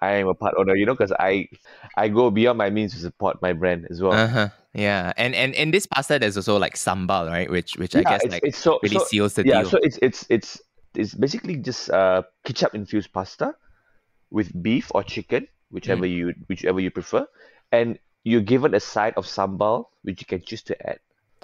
I 0.00 0.14
am 0.14 0.28
a 0.28 0.34
part 0.34 0.54
owner, 0.58 0.74
you 0.74 0.86
know, 0.86 0.94
because 0.94 1.12
I 1.12 1.48
I 1.96 2.08
go 2.08 2.30
beyond 2.30 2.58
my 2.58 2.70
means 2.70 2.94
to 2.94 2.98
support 2.98 3.40
my 3.40 3.52
brand 3.52 3.86
as 3.90 4.02
well. 4.02 4.12
Uh-huh. 4.12 4.48
Yeah. 4.74 5.12
And 5.16 5.34
and 5.34 5.54
in 5.54 5.70
this 5.70 5.86
pasta 5.86 6.18
there's 6.18 6.36
also 6.36 6.58
like 6.58 6.74
sambal, 6.74 7.30
right? 7.30 7.48
Which 7.48 7.76
which 7.78 7.94
I 7.94 8.02
guess 8.02 8.24
it's, 8.24 8.32
like 8.32 8.42
it's 8.44 8.58
so, 8.58 8.80
really 8.82 8.98
so 8.98 9.04
seals 9.04 9.34
the 9.34 9.46
yeah, 9.46 9.62
deal. 9.62 9.70
so 9.70 9.78
it's 9.82 9.98
it's 10.02 10.26
it's 10.28 10.60
it's 10.96 11.14
basically 11.14 11.56
just 11.56 11.90
uh 11.90 12.22
ketchup 12.44 12.74
infused 12.74 13.12
pasta 13.12 13.54
with 14.30 14.50
beef 14.62 14.90
or 14.94 15.04
chicken, 15.04 15.46
whichever 15.70 16.02
Mm. 16.06 16.10
you 16.10 16.34
whichever 16.48 16.80
you 16.80 16.90
prefer, 16.90 17.24
and 17.70 17.98
you're 18.24 18.42
given 18.42 18.74
a 18.74 18.80
side 18.80 19.14
of 19.16 19.26
sambal 19.26 19.86
which 20.02 20.20
you 20.20 20.26
can 20.26 20.42
choose 20.42 20.62
to 20.62 20.74
add. 20.82 20.98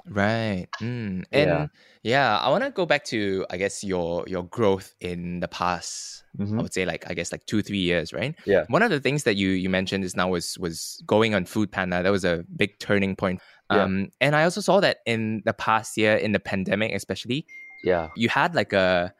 Right. 0.07 0.67
Mm. 0.81 1.23
Yeah. 1.31 1.39
And 1.61 1.69
yeah, 2.03 2.37
I 2.39 2.49
want 2.49 2.63
to 2.63 2.71
go 2.71 2.85
back 2.85 3.03
to 3.05 3.45
I 3.49 3.57
guess 3.57 3.83
your 3.83 4.23
your 4.27 4.43
growth 4.43 4.93
in 4.99 5.39
the 5.39 5.47
past. 5.47 6.23
I 6.39 6.43
Mhm. 6.43 6.61
would 6.61 6.73
say 6.73 6.85
like 6.85 7.09
I 7.09 7.13
guess 7.13 7.31
like 7.31 7.45
two 7.45 7.61
three 7.61 7.79
years, 7.79 8.13
right? 8.13 8.33
Yeah. 8.45 8.63
One 8.69 8.81
of 8.83 8.89
the 8.89 8.99
things 8.99 9.23
that 9.23 9.35
you 9.35 9.49
you 9.49 9.69
mentioned 9.69 10.03
just 10.03 10.15
now 10.15 10.29
was 10.29 10.57
was 10.59 11.01
going 11.05 11.35
on 11.35 11.45
Food 11.45 11.71
Panda. 11.71 12.01
That 12.03 12.11
was 12.11 12.23
a 12.25 12.45
big 12.55 12.79
turning 12.79 13.15
point. 13.15 13.41
Yeah. 13.71 13.83
Um, 13.83 14.09
and 14.21 14.35
I 14.35 14.43
also 14.43 14.61
saw 14.61 14.79
that 14.79 14.97
in 15.05 15.41
the 15.45 15.53
past 15.53 15.97
year, 15.97 16.15
in 16.15 16.31
the 16.31 16.39
pandemic 16.39 16.93
especially, 16.93 17.45
Yeah. 17.83 18.09
you 18.15 18.29
had 18.29 18.55
like 18.55 18.73
a 18.73 19.13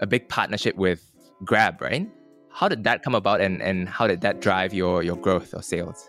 a 0.00 0.06
big 0.06 0.28
partnership 0.28 0.76
with 0.76 1.00
Grab, 1.44 1.80
right? 1.80 2.08
How 2.50 2.68
did 2.68 2.84
that 2.84 3.02
come 3.02 3.14
about, 3.14 3.40
and 3.42 3.60
and 3.62 3.86
how 3.88 4.06
did 4.06 4.22
that 4.22 4.40
drive 4.40 4.72
your 4.72 5.02
your 5.02 5.16
growth 5.16 5.52
or 5.54 5.62
sales? 5.62 6.08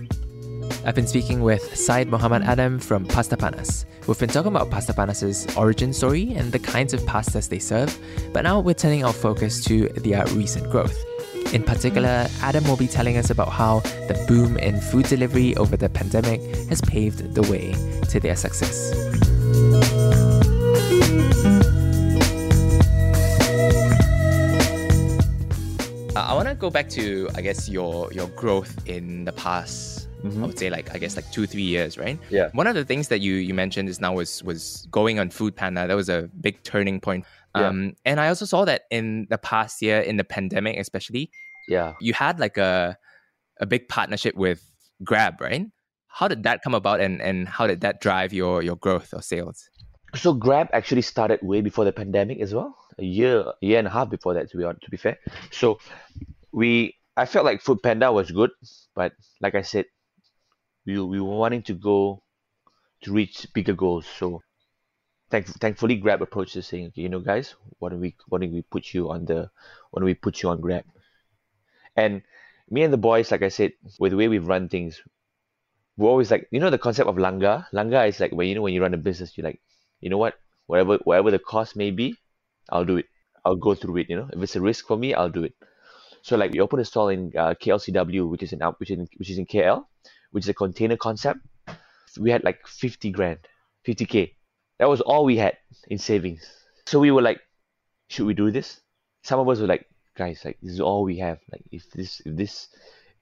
I've 0.83 0.95
been 0.95 1.05
speaking 1.05 1.41
with 1.41 1.77
Syed 1.77 2.07
Muhammad 2.07 2.41
Adam 2.41 2.79
from 2.79 3.05
Pasta 3.05 3.37
Panas. 3.37 3.85
We've 4.07 4.17
been 4.17 4.29
talking 4.29 4.51
about 4.51 4.71
Pasta 4.71 4.93
Panas' 4.93 5.55
origin 5.55 5.93
story 5.93 6.33
and 6.33 6.51
the 6.51 6.57
kinds 6.57 6.95
of 6.95 7.01
pastas 7.01 7.49
they 7.49 7.59
serve, 7.59 7.95
but 8.33 8.41
now 8.41 8.59
we're 8.59 8.73
turning 8.73 9.05
our 9.05 9.13
focus 9.13 9.63
to 9.65 9.89
their 9.89 10.25
recent 10.27 10.71
growth. 10.71 10.97
In 11.53 11.61
particular, 11.61 12.27
Adam 12.41 12.63
will 12.63 12.77
be 12.77 12.87
telling 12.87 13.17
us 13.17 13.29
about 13.29 13.49
how 13.49 13.81
the 14.07 14.25
boom 14.27 14.57
in 14.57 14.81
food 14.81 15.05
delivery 15.05 15.55
over 15.57 15.77
the 15.77 15.87
pandemic 15.87 16.41
has 16.69 16.81
paved 16.81 17.35
the 17.35 17.43
way 17.43 17.73
to 18.09 18.19
their 18.19 18.35
success. 18.35 18.91
Uh, 26.15 26.19
I 26.19 26.33
want 26.33 26.47
to 26.47 26.55
go 26.55 26.71
back 26.71 26.89
to, 26.89 27.29
I 27.35 27.41
guess, 27.41 27.69
your 27.69 28.11
your 28.11 28.29
growth 28.29 28.75
in 28.87 29.25
the 29.25 29.31
past. 29.33 30.00
I 30.23 30.45
would 30.45 30.57
say 30.59 30.69
like 30.69 30.93
I 30.93 30.97
guess 30.99 31.15
like 31.15 31.29
two 31.31 31.47
three 31.47 31.63
years, 31.63 31.97
right? 31.97 32.19
Yeah. 32.29 32.49
One 32.53 32.67
of 32.67 32.75
the 32.75 32.85
things 32.85 33.07
that 33.07 33.21
you 33.21 33.35
you 33.35 33.53
mentioned 33.53 33.89
is 33.89 33.99
now 33.99 34.13
was 34.13 34.43
was 34.43 34.87
going 34.91 35.19
on 35.19 35.29
Food 35.31 35.55
Panda. 35.55 35.87
That 35.87 35.95
was 35.95 36.09
a 36.09 36.29
big 36.39 36.61
turning 36.63 36.99
point. 37.01 37.25
Yeah. 37.55 37.67
Um, 37.67 37.93
and 38.05 38.19
I 38.19 38.27
also 38.27 38.45
saw 38.45 38.63
that 38.65 38.83
in 38.91 39.27
the 39.29 39.37
past 39.37 39.81
year, 39.81 39.99
in 39.99 40.17
the 40.17 40.23
pandemic 40.23 40.77
especially, 40.77 41.31
Yeah. 41.67 41.93
you 41.99 42.13
had 42.13 42.39
like 42.39 42.57
a 42.57 42.97
a 43.59 43.65
big 43.65 43.87
partnership 43.89 44.35
with 44.35 44.63
Grab, 45.03 45.41
right? 45.41 45.65
How 46.07 46.27
did 46.27 46.43
that 46.43 46.61
come 46.63 46.75
about, 46.75 47.01
and 47.01 47.21
and 47.21 47.47
how 47.47 47.65
did 47.67 47.81
that 47.81 47.99
drive 48.01 48.31
your 48.31 48.61
your 48.61 48.75
growth 48.75 49.13
or 49.13 49.21
sales? 49.21 49.69
So 50.13 50.33
Grab 50.33 50.67
actually 50.73 51.01
started 51.03 51.39
way 51.41 51.61
before 51.61 51.85
the 51.85 51.93
pandemic 51.93 52.39
as 52.41 52.53
well, 52.53 52.75
a 52.99 53.03
year, 53.03 53.39
a 53.39 53.53
year 53.61 53.79
and 53.79 53.87
a 53.87 53.91
half 53.91 54.09
before 54.09 54.33
that, 54.35 54.51
to 54.51 54.57
be 54.57 54.63
hon- 54.63 54.77
to 54.83 54.89
be 54.91 54.97
fair. 54.97 55.17
So 55.51 55.79
we, 56.51 56.97
I 57.15 57.25
felt 57.25 57.45
like 57.45 57.61
Food 57.61 57.81
Panda 57.81 58.11
was 58.11 58.29
good, 58.29 58.51
but 58.93 59.13
like 59.39 59.55
I 59.55 59.61
said, 59.61 59.85
we 60.85 60.99
we 60.99 61.19
were 61.19 61.37
wanting 61.37 61.63
to 61.63 61.73
go 61.73 62.23
to 63.01 63.13
reach 63.13 63.47
bigger 63.53 63.73
goals. 63.73 64.05
So 64.05 64.41
thank, 65.29 65.47
thankfully, 65.47 65.95
Grab 65.95 66.21
approached 66.21 66.57
us 66.57 66.67
saying, 66.67 66.87
okay, 66.87 67.01
you 67.01 67.09
know, 67.09 67.19
guys, 67.19 67.55
why 67.79 67.89
don't 67.89 67.99
we 68.01 68.15
why 68.27 68.39
don't 68.39 68.53
we 68.53 68.61
put 68.61 68.93
you 68.93 69.09
on 69.09 69.25
the 69.25 69.49
why 69.91 69.99
don't 69.99 70.05
we 70.05 70.13
put 70.13 70.41
you 70.41 70.49
on 70.49 70.61
Grab? 70.61 70.85
And 71.95 72.21
me 72.69 72.83
and 72.83 72.93
the 72.93 72.97
boys, 72.97 73.31
like 73.31 73.41
I 73.41 73.49
said, 73.49 73.73
with 73.99 74.11
the 74.11 74.17
way 74.17 74.27
we've 74.27 74.47
run 74.47 74.69
things, 74.69 75.01
we're 75.97 76.09
always 76.09 76.31
like, 76.31 76.47
you 76.51 76.59
know, 76.59 76.69
the 76.69 76.77
concept 76.77 77.09
of 77.09 77.15
langa. 77.15 77.65
Langa 77.73 78.07
is 78.07 78.19
like 78.19 78.31
when 78.31 78.47
you 78.47 78.55
know 78.55 78.61
when 78.61 78.73
you 78.73 78.81
run 78.81 78.93
a 78.93 78.97
business, 78.97 79.37
you're 79.37 79.45
like, 79.45 79.61
you 79.99 80.09
know 80.09 80.17
what, 80.17 80.35
whatever 80.67 80.97
whatever 81.03 81.31
the 81.31 81.39
cost 81.39 81.75
may 81.75 81.91
be, 81.91 82.15
I'll 82.69 82.85
do 82.85 82.97
it. 82.97 83.05
I'll 83.43 83.55
go 83.55 83.75
through 83.75 83.97
it. 83.97 84.09
You 84.09 84.17
know, 84.17 84.29
if 84.31 84.41
it's 84.41 84.55
a 84.55 84.61
risk 84.61 84.87
for 84.87 84.97
me, 84.97 85.13
I'll 85.13 85.29
do 85.29 85.43
it. 85.43 85.53
So 86.21 86.37
like 86.37 86.51
we 86.51 86.59
opened 86.59 86.81
a 86.81 86.85
stall 86.85 87.09
in 87.09 87.33
uh, 87.35 87.55
KLCW, 87.55 88.29
which 88.29 88.43
is 88.43 88.53
in 88.53 88.59
which 88.77 88.91
is 88.91 88.99
in, 88.99 89.07
which 89.17 89.29
is 89.29 89.37
in 89.37 89.45
KL, 89.45 89.85
which 90.31 90.45
is 90.45 90.49
a 90.49 90.53
container 90.53 90.97
concept. 90.97 91.39
We 92.19 92.31
had 92.31 92.43
like 92.43 92.67
50 92.67 93.11
grand, 93.11 93.39
50k. 93.87 94.33
That 94.79 94.89
was 94.89 95.01
all 95.01 95.23
we 95.25 95.37
had 95.37 95.57
in 95.87 95.97
savings. 95.97 96.49
So 96.85 96.99
we 96.99 97.11
were 97.11 97.21
like, 97.21 97.39
should 98.09 98.25
we 98.25 98.33
do 98.33 98.51
this? 98.51 98.81
Some 99.23 99.39
of 99.39 99.47
us 99.47 99.59
were 99.59 99.67
like, 99.67 99.85
guys, 100.17 100.41
like 100.43 100.57
this 100.61 100.73
is 100.73 100.81
all 100.81 101.03
we 101.03 101.17
have. 101.19 101.39
Like 101.51 101.63
if 101.71 101.89
this 101.91 102.21
if 102.25 102.35
this 102.35 102.67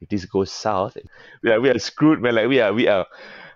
if 0.01 0.10
this 0.10 0.25
goes 0.25 0.51
south, 0.51 0.98
we 1.44 1.51
are 1.51 1.60
we 1.60 1.70
are 1.70 1.78
screwed, 1.80 2.22
man. 2.22 2.36
Like 2.36 2.48
we 2.48 2.60
are 2.62 2.74
we 2.74 2.88
are 2.88 3.06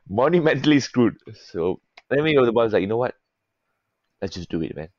monumentally 0.08 0.80
screwed. 0.80 1.18
So 1.50 1.80
then 2.10 2.24
we 2.24 2.38
were 2.38 2.46
the 2.46 2.52
ones 2.52 2.74
like, 2.74 2.82
you 2.82 2.88
know 2.88 2.98
what? 2.98 3.16
Let's 4.22 4.36
just 4.36 4.50
do 4.50 4.62
it, 4.62 4.76
man. 4.76 4.90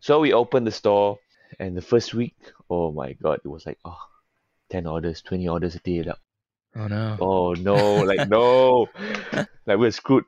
So 0.00 0.20
we 0.20 0.32
opened 0.32 0.66
the 0.66 0.72
store, 0.72 1.18
and 1.58 1.76
the 1.76 1.82
first 1.82 2.14
week, 2.14 2.36
oh 2.68 2.92
my 2.92 3.12
god, 3.14 3.40
it 3.44 3.48
was 3.48 3.66
like, 3.66 3.78
oh, 3.84 4.00
10 4.70 4.86
orders, 4.86 5.22
20 5.22 5.48
orders 5.48 5.74
a 5.74 5.78
day. 5.78 6.02
Like, 6.02 6.18
Oh 6.76 6.86
no! 6.88 7.16
oh 7.20 7.52
no, 7.54 7.74
like 8.02 8.28
no, 8.28 8.86
like 9.66 9.78
we're 9.78 9.90
screwed. 9.90 10.24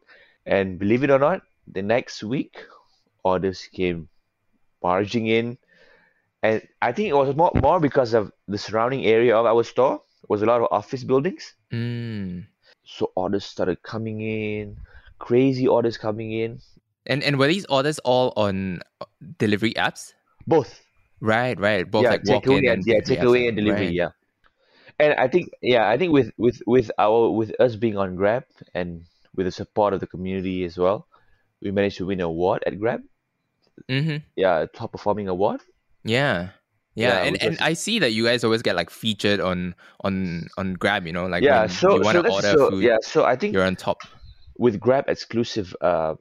And 0.47 0.79
believe 0.79 1.03
it 1.03 1.11
or 1.11 1.19
not, 1.19 1.43
the 1.67 1.83
next 1.83 2.23
week, 2.23 2.57
orders 3.25 3.69
came 3.73 4.09
barging 4.81 5.27
in, 5.27 5.59
and 6.43 6.63
I 6.81 6.93
think 6.93 7.09
it 7.09 7.17
was 7.17 7.35
more 7.35 7.51
more 7.55 7.81
because 7.81 8.15
of 8.15 8.31
the 8.47 8.59
surrounding 8.59 9.05
area 9.05 9.37
of 9.37 9.47
our 9.47 9.65
store. 9.65 10.03
It 10.23 10.31
was 10.31 10.43
a 10.43 10.47
lot 10.47 10.61
of 10.61 10.69
office 10.71 11.05
buildings, 11.05 11.55
Mm. 11.73 12.47
so 12.85 13.11
orders 13.17 13.45
started 13.45 13.83
coming 13.83 14.21
in, 14.21 14.77
crazy 15.19 15.67
orders 15.67 15.99
coming 15.99 16.33
in. 16.33 16.61
And 17.07 17.23
and 17.23 17.39
were 17.39 17.47
these 17.49 17.67
orders 17.67 17.99
all 18.01 18.33
on 18.37 18.83
uh, 19.01 19.07
delivery 19.39 19.75
apps? 19.75 20.15
Both, 20.47 20.83
Right, 21.21 21.59
right. 21.59 21.91
Both 21.91 22.05
yeah, 22.05 22.11
like 22.11 22.25
walk 22.25 22.45
takeaway 22.45 22.59
in 22.59 22.71
and 22.71 22.83
yeah, 22.87 23.01
delivery 23.01 23.17
takeaway 23.17 23.49
and 23.49 23.57
delivery, 23.57 23.87
right. 23.87 23.95
yeah. 23.95 24.11
And 24.99 25.15
I 25.15 25.29
think 25.29 25.51
yeah, 25.61 25.89
I 25.89 25.99
think 25.99 26.13
with 26.13 26.33
with 26.39 26.63
with 26.67 26.91
our 26.99 27.31
with 27.31 27.53
us 27.61 27.77
being 27.77 27.97
on 27.99 28.17
Grab 28.17 28.45
and 28.75 29.05
with 29.35 29.47
the 29.47 29.53
support 29.53 29.93
of 29.93 30.01
the 30.01 30.07
community 30.07 30.65
as 30.65 30.79
well, 30.79 31.07
we 31.61 31.71
managed 31.71 31.99
to 31.99 32.07
win 32.07 32.21
an 32.21 32.25
award 32.27 32.65
at 32.67 32.79
Grab. 32.81 33.03
Mm-hmm. 33.91 34.25
Yeah, 34.37 34.61
a 34.61 34.67
top 34.67 34.93
performing 34.93 35.29
award. 35.29 35.61
Yeah. 36.05 36.51
Yeah, 36.95 37.09
Yeah, 37.21 37.29
and, 37.29 37.43
and 37.43 37.51
was- 37.51 37.61
I 37.61 37.75
see 37.75 37.99
that 38.01 38.13
you 38.13 38.25
guys 38.25 38.43
always 38.43 38.63
get 38.63 38.75
like 38.75 38.89
featured 38.89 39.39
on 39.39 39.75
on 40.01 40.49
on 40.57 40.73
Grab, 40.81 41.05
you 41.07 41.13
know, 41.13 41.27
like 41.27 41.43
yeah, 41.45 41.61
when 41.61 41.69
so 41.69 41.95
you 41.97 42.01
want 42.01 42.15
so 42.17 42.23
to 42.23 42.23
that's 42.23 42.35
order 42.35 42.53
so 42.57 42.71
food, 42.71 42.85
yeah, 42.85 42.97
so 43.03 43.25
I 43.29 43.37
think 43.37 43.53
you're 43.53 43.69
on 43.69 43.77
top. 43.77 43.99
with 44.57 44.81
Grab 44.81 45.05
exclusive, 45.09 45.77
uh, 45.83 46.15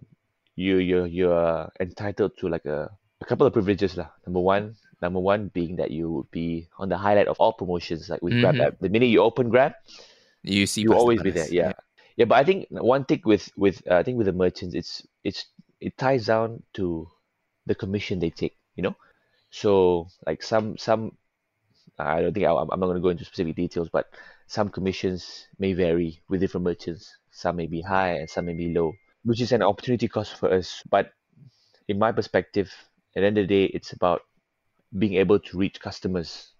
you 0.60 0.78
you 0.84 1.06
you're 1.06 1.72
entitled 1.80 2.36
to 2.40 2.50
like 2.50 2.66
a, 2.66 2.92
a 3.22 3.26
couple 3.26 3.48
of 3.48 3.54
privileges 3.54 3.96
lah. 3.96 4.12
Number 4.28 4.42
one, 4.44 4.76
number 5.02 5.20
one 5.20 5.50
being 5.50 5.76
that 5.78 5.92
you 5.92 6.10
would 6.12 6.32
be 6.32 6.68
on 6.80 6.90
the 6.90 6.98
highlight 6.98 7.28
of 7.28 7.38
all 7.40 7.54
promotions 7.54 8.10
like 8.10 8.22
with 8.22 8.38
Grab 8.38 8.56
Mhm. 8.56 8.62
app. 8.62 8.80
The 8.80 8.90
minute 8.90 9.08
you 9.10 9.22
open 9.22 9.50
Grab, 9.50 9.74
You 10.44 10.66
see, 10.68 10.82
you 10.82 10.94
always 10.94 11.22
be 11.22 11.32
there. 11.32 11.48
Yeah. 11.52 11.74
yeah, 12.18 12.26
But 12.26 12.36
I 12.36 12.44
think 12.44 12.68
one 12.70 13.06
thing 13.06 13.22
with 13.26 13.50
with 13.58 13.82
uh, 13.90 13.96
I 13.98 14.04
think 14.04 14.18
with 14.18 14.28
the 14.28 14.34
merchants, 14.34 14.76
it's 14.76 15.06
it's 15.24 15.46
it 15.80 15.98
ties 15.98 16.28
down 16.28 16.64
to 16.74 17.10
the 17.66 17.76
commission 17.76 18.20
they 18.20 18.30
take. 18.30 18.58
You 18.76 18.84
know, 18.84 18.96
so 19.52 20.08
like 20.26 20.44
some 20.44 20.78
some 20.78 21.18
I 22.00 22.22
don't 22.22 22.34
think 22.34 22.46
I, 22.46 22.52
I'm 22.52 22.68
not 22.80 22.88
going 22.88 22.96
to 22.96 23.02
go 23.02 23.10
into 23.10 23.26
specific 23.26 23.56
details, 23.56 23.90
but 23.90 24.08
some 24.48 24.70
commissions 24.70 25.48
may 25.60 25.74
vary 25.74 26.22
with 26.30 26.42
different 26.42 26.66
merchants. 26.66 27.18
Some 27.32 27.58
may 27.58 27.68
be 27.68 27.82
high 27.82 28.14
and 28.20 28.30
some 28.30 28.46
may 28.46 28.54
be 28.54 28.74
low, 28.74 28.94
which 29.24 29.42
is 29.42 29.52
an 29.52 29.64
opportunity 29.64 30.08
cost 30.08 30.38
for 30.38 30.52
us. 30.52 30.84
But 30.90 31.12
in 31.88 32.00
my 32.00 32.12
perspective, 32.12 32.72
at 33.16 33.22
the 33.22 33.28
end 33.28 33.38
of 33.38 33.48
the 33.48 33.56
day, 33.56 33.66
it's 33.74 33.94
about 33.94 34.22
being 34.98 35.16
able 35.16 35.40
to 35.40 35.58
reach 35.58 35.80
customers. 35.80 36.52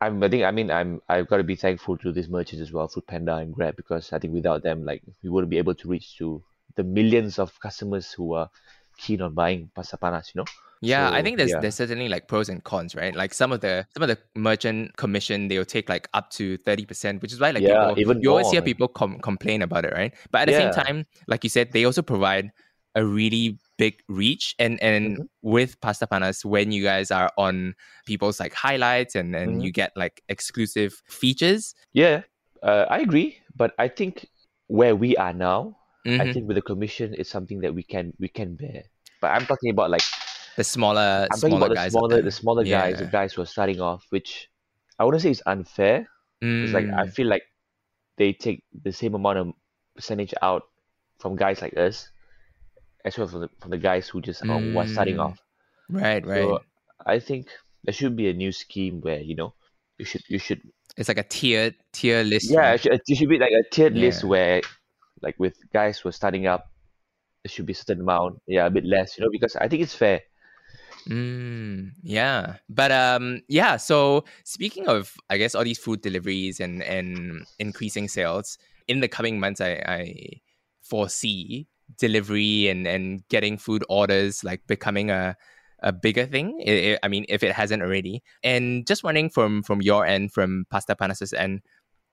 I'm, 0.00 0.22
I 0.22 0.28
think, 0.28 0.44
I 0.44 0.50
mean, 0.52 0.70
I'm, 0.70 1.00
I've 1.08 1.28
got 1.28 1.38
to 1.38 1.44
be 1.44 1.56
thankful 1.56 1.98
to 1.98 2.12
these 2.12 2.28
merchants 2.28 2.62
as 2.62 2.72
well, 2.72 2.88
Food 2.88 3.06
Panda 3.06 3.36
and 3.36 3.52
Grab, 3.52 3.76
because 3.76 4.12
I 4.12 4.18
think 4.18 4.32
without 4.32 4.62
them, 4.62 4.84
like, 4.84 5.02
we 5.22 5.30
wouldn't 5.30 5.50
be 5.50 5.58
able 5.58 5.74
to 5.74 5.88
reach 5.88 6.16
to 6.18 6.42
the 6.76 6.84
millions 6.84 7.38
of 7.38 7.58
customers 7.60 8.12
who 8.12 8.34
are 8.34 8.48
keen 8.96 9.20
on 9.20 9.34
buying 9.34 9.70
pasta 9.74 9.96
panas, 9.96 10.34
you 10.34 10.40
know? 10.40 10.44
Yeah, 10.80 11.10
I 11.12 11.22
think 11.22 11.38
there's 11.38 11.50
yeah. 11.50 11.60
there's 11.60 11.74
certainly 11.74 12.08
like 12.08 12.28
pros 12.28 12.48
and 12.48 12.62
cons, 12.62 12.94
right? 12.94 13.14
Like 13.14 13.34
some 13.34 13.50
of 13.50 13.60
the 13.60 13.84
some 13.94 14.02
of 14.04 14.08
the 14.08 14.18
merchant 14.36 14.96
commission 14.96 15.48
they'll 15.48 15.64
take 15.64 15.88
like 15.88 16.08
up 16.14 16.30
to 16.32 16.56
thirty 16.58 16.86
percent, 16.86 17.20
which 17.20 17.32
is 17.32 17.40
why 17.40 17.50
like 17.50 17.64
Yeah, 17.64 17.74
people 17.74 17.98
even 17.98 18.22
you 18.22 18.30
always 18.30 18.48
hear 18.50 18.62
people 18.62 18.86
com- 18.86 19.18
complain 19.18 19.62
about 19.62 19.84
it, 19.84 19.92
right? 19.92 20.14
But 20.30 20.42
at 20.42 20.46
the 20.46 20.52
same 20.52 20.70
time, 20.70 21.06
like 21.26 21.42
you 21.42 21.50
said, 21.50 21.72
they 21.72 21.84
also 21.84 22.02
provide 22.02 22.52
a 22.94 23.04
really 23.04 23.58
big 23.78 24.02
reach 24.08 24.54
and 24.58 24.82
and 24.82 25.18
Mm-hmm. 25.18 25.22
with 25.42 25.80
Pasta 25.80 26.06
Panas 26.06 26.44
when 26.44 26.72
you 26.72 26.82
guys 26.82 27.10
are 27.10 27.30
on 27.38 27.74
people's 28.06 28.40
like 28.40 28.52
highlights 28.52 29.14
and 29.14 29.34
and 29.36 29.62
Mhm. 29.62 29.62
you 29.62 29.72
get 29.72 29.92
like 29.96 30.22
exclusive 30.28 31.02
features. 31.08 31.74
Yeah, 31.92 32.22
uh, 32.62 32.86
I 32.88 32.98
agree, 33.00 33.38
but 33.56 33.74
I 33.78 33.88
think 33.88 34.26
where 34.66 34.94
we 34.96 35.16
are 35.16 35.32
now, 35.32 35.78
I 36.18 36.26
Mhm. 36.26 36.32
think 36.32 36.48
with 36.48 36.56
the 36.56 36.62
commission, 36.62 37.14
it's 37.16 37.30
something 37.30 37.60
that 37.60 37.74
we 37.74 37.82
can 37.82 38.12
we 38.18 38.28
can 38.28 38.56
bear. 38.56 38.84
But 39.20 39.28
I'm 39.32 39.46
talking 39.46 39.70
about 39.70 39.90
like 39.90 40.02
The 40.56 40.64
smaller 40.64 41.28
I'm 41.30 41.40
talking 41.40 41.56
about 41.56 41.70
the 41.70 41.76
guys. 41.76 41.94
out 41.96 42.00
smaller 42.00 42.22
the 42.22 42.30
smaller 42.30 42.64
guys, 42.64 42.98
the 42.98 43.06
guys 43.06 43.32
who 43.34 43.42
are 43.42 43.46
starting 43.46 43.80
off, 43.80 44.06
which 44.10 44.48
I 44.98 45.04
wouldn't 45.04 45.22
say 45.22 45.30
is 45.30 45.42
unfair. 45.46 46.08
It's 46.60 46.72
like 46.72 46.86
I 46.96 47.04
Mm, 47.04 47.12
feel 47.14 47.26
like 47.28 47.42
they 48.18 48.32
take 48.32 48.64
the 48.72 48.92
same 48.92 49.14
amount 49.14 49.38
of 49.38 49.52
percentage 49.96 50.34
out 50.42 50.62
from 51.20 51.36
guys 51.36 51.62
like 51.62 51.76
us, 51.76 52.10
as 53.04 53.18
well 53.18 53.28
from 53.28 53.40
the, 53.42 53.50
from 53.60 53.70
the 53.70 53.78
guys 53.78 54.08
who 54.08 54.20
just 54.20 54.42
are, 54.42 54.58
who 54.60 54.78
are 54.78 54.86
starting 54.86 55.16
Mm, 55.16 55.20
off. 55.20 55.38
right, 55.88 56.24
right. 56.26 56.42
So 56.42 56.58
I 57.06 57.18
think 57.18 57.48
there 57.84 57.94
should 57.94 58.16
be 58.16 58.28
a 58.28 58.32
new 58.32 58.52
scheme 58.52 59.00
where 59.00 59.20
you 59.20 59.34
know 59.34 59.54
you 59.98 60.04
should 60.04 60.22
you 60.28 60.38
should 60.38 60.60
it's 60.96 61.08
like 61.08 61.18
a 61.18 61.22
tiered 61.22 61.74
tier 61.92 62.22
list. 62.22 62.50
yeah 62.50 62.72
it 62.74 62.80
should, 62.80 62.92
it 62.92 63.16
should 63.16 63.28
be 63.28 63.38
like 63.38 63.52
a 63.52 63.62
tiered 63.70 63.94
list 63.94 64.24
where 64.24 64.60
like 65.22 65.36
with 65.38 65.54
guys 65.72 65.98
who 65.98 66.08
are 66.08 66.12
starting 66.12 66.46
up, 66.46 66.66
there 67.42 67.50
should 67.50 67.66
be 67.66 67.72
a 67.72 67.76
certain 67.76 68.00
amount, 68.02 68.40
yeah, 68.46 68.66
a 68.66 68.70
bit 68.70 68.84
less, 68.84 69.18
you 69.18 69.24
know, 69.24 69.30
because 69.30 69.56
I 69.56 69.68
think 69.68 69.82
it's 69.82 69.94
fair. 69.94 70.22
Mm, 71.08 71.92
yeah. 72.02 72.56
But 72.68 72.92
um 72.92 73.42
yeah, 73.48 73.76
so 73.76 74.24
speaking 74.44 74.88
of 74.88 75.14
I 75.30 75.38
guess 75.38 75.54
all 75.54 75.64
these 75.64 75.78
food 75.78 76.02
deliveries 76.02 76.60
and 76.60 76.82
and 76.82 77.46
increasing 77.58 78.08
sales, 78.08 78.58
in 78.86 79.00
the 79.00 79.08
coming 79.08 79.40
months 79.40 79.60
I, 79.60 79.82
I 79.86 80.40
foresee 80.82 81.66
delivery 81.96 82.68
and 82.68 82.86
and 82.86 83.26
getting 83.28 83.56
food 83.58 83.84
orders 83.88 84.44
like 84.44 84.66
becoming 84.66 85.10
a 85.10 85.36
a 85.80 85.92
bigger 85.92 86.26
thing. 86.26 86.60
I 86.66 86.98
I 87.02 87.08
mean, 87.08 87.24
if 87.28 87.42
it 87.42 87.52
hasn't 87.52 87.82
already. 87.82 88.22
And 88.42 88.86
just 88.86 89.04
wondering 89.04 89.30
from 89.30 89.62
from 89.62 89.80
your 89.80 90.04
end, 90.04 90.32
from 90.32 90.66
Pasta 90.70 90.96
Panas's 90.96 91.32
end, 91.32 91.62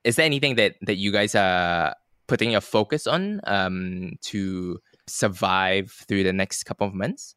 is 0.04 0.16
there 0.16 0.26
anything 0.26 0.56
that 0.56 0.76
that 0.82 0.96
you 0.96 1.12
guys 1.12 1.36
are 1.36 1.96
putting 2.28 2.56
a 2.56 2.62
focus 2.62 3.08
on 3.08 3.42
um, 3.46 4.14
to 4.22 4.80
survive 5.08 5.92
through 6.08 6.24
the 6.24 6.34
next 6.34 6.64
couple 6.64 6.88
of 6.88 6.94
months? 6.94 7.36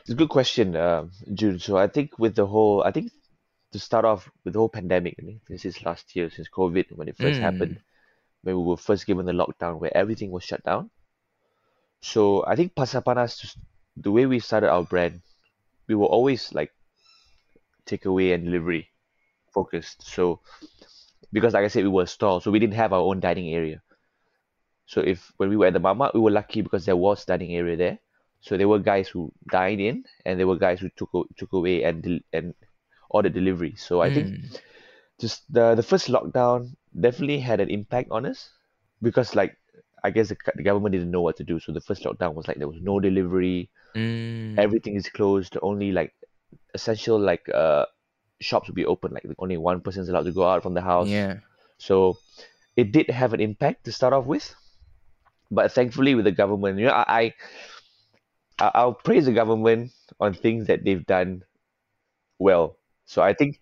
It's 0.00 0.10
a 0.10 0.14
good 0.14 0.28
question, 0.28 0.76
uh, 0.76 1.06
Jun. 1.32 1.58
So 1.58 1.76
I 1.78 1.88
think 1.88 2.18
with 2.18 2.34
the 2.34 2.46
whole, 2.46 2.82
I 2.84 2.90
think 2.90 3.10
to 3.72 3.78
start 3.78 4.04
off 4.04 4.30
with 4.44 4.52
the 4.52 4.58
whole 4.58 4.68
pandemic, 4.68 5.16
this 5.48 5.64
is 5.64 5.82
last 5.82 6.14
year 6.14 6.30
since 6.30 6.48
COVID 6.48 6.92
when 6.94 7.08
it 7.08 7.16
first 7.16 7.40
Mm. 7.40 7.42
happened, 7.42 7.80
when 8.42 8.56
we 8.56 8.62
were 8.62 8.76
first 8.76 9.06
given 9.06 9.26
the 9.26 9.32
lockdown 9.32 9.80
where 9.80 9.96
everything 9.96 10.30
was 10.30 10.44
shut 10.44 10.62
down. 10.62 10.90
So 12.04 12.44
I 12.46 12.56
think 12.56 12.76
Pasta 12.76 13.02
Panas, 13.02 13.56
the 13.96 14.12
way 14.12 14.26
we 14.26 14.38
started 14.38 14.70
our 14.70 14.84
brand, 14.84 15.22
we 15.88 15.94
were 15.96 16.06
always 16.06 16.52
like 16.54 16.72
takeaway 17.86 18.34
and 18.34 18.44
delivery 18.44 18.90
focused. 19.54 20.02
So 20.02 20.40
because 21.32 21.54
like 21.54 21.64
I 21.64 21.68
said, 21.68 21.84
we 21.84 21.90
were 21.90 22.04
a 22.04 22.06
store, 22.06 22.40
so 22.40 22.50
we 22.50 22.58
didn't 22.60 22.74
have 22.74 22.92
our 22.92 23.00
own 23.00 23.20
dining 23.20 23.54
area. 23.54 23.82
So 24.86 25.00
if 25.00 25.32
when 25.38 25.50
we 25.50 25.56
were 25.56 25.66
at 25.66 25.74
the 25.74 25.80
mamak, 25.80 26.14
we 26.14 26.20
were 26.20 26.30
lucky 26.30 26.62
because 26.62 26.84
there 26.86 26.96
was 26.96 27.24
dining 27.24 27.54
area 27.56 27.76
there. 27.76 27.98
So 28.40 28.56
there 28.56 28.68
were 28.68 28.78
guys 28.78 29.08
who 29.08 29.32
dined 29.50 29.80
in, 29.80 30.04
and 30.26 30.38
there 30.38 30.46
were 30.46 30.56
guys 30.58 30.80
who 30.80 30.90
took 30.96 31.10
took 31.36 31.52
away 31.52 31.82
and 31.84 32.20
and 32.32 32.54
ordered 33.10 33.34
delivery. 33.34 33.74
So 33.76 34.00
I 34.02 34.10
think 34.10 34.32
Mm. 34.32 34.60
just 35.20 35.44
the 35.52 35.74
the 35.74 35.82
first 35.82 36.08
lockdown 36.08 36.76
definitely 36.98 37.40
had 37.40 37.60
an 37.60 37.70
impact 37.70 38.10
on 38.10 38.26
us 38.26 38.50
because 39.02 39.34
like 39.34 39.56
I 40.04 40.10
guess 40.10 40.28
the, 40.28 40.36
the 40.54 40.62
government 40.62 40.92
didn't 40.92 41.10
know 41.10 41.22
what 41.22 41.36
to 41.38 41.44
do. 41.44 41.58
So 41.58 41.72
the 41.72 41.80
first 41.80 42.04
lockdown 42.04 42.34
was 42.34 42.46
like 42.46 42.58
there 42.58 42.68
was 42.68 42.80
no 42.80 43.00
delivery, 43.00 43.70
Mm. 43.96 44.58
everything 44.58 44.96
is 44.96 45.08
closed. 45.08 45.56
Only 45.62 45.92
like 45.92 46.12
essential 46.74 47.18
like 47.18 47.48
uh 47.48 47.86
shops 48.40 48.68
will 48.68 48.74
be 48.74 48.84
open. 48.86 49.12
Like 49.14 49.24
only 49.38 49.56
one 49.56 49.80
person 49.80 50.02
is 50.02 50.08
allowed 50.08 50.26
to 50.26 50.32
go 50.32 50.46
out 50.48 50.62
from 50.62 50.74
the 50.74 50.82
house. 50.82 51.08
yeah. 51.08 51.38
So 51.78 52.18
it 52.76 52.92
did 52.92 53.08
have 53.10 53.32
an 53.32 53.40
impact 53.40 53.84
to 53.84 53.92
start 53.92 54.12
off 54.12 54.26
with, 54.26 54.54
but 55.50 55.72
thankfully 55.72 56.14
with 56.14 56.24
the 56.24 56.32
government, 56.32 56.78
you 56.78 56.86
know, 56.86 56.92
I, 56.92 57.34
I 58.58 58.70
I'll 58.74 58.94
praise 58.94 59.26
the 59.26 59.32
government 59.32 59.92
on 60.20 60.34
things 60.34 60.66
that 60.68 60.84
they've 60.84 61.04
done 61.06 61.42
well. 62.38 62.76
So 63.06 63.22
I 63.22 63.32
think 63.34 63.60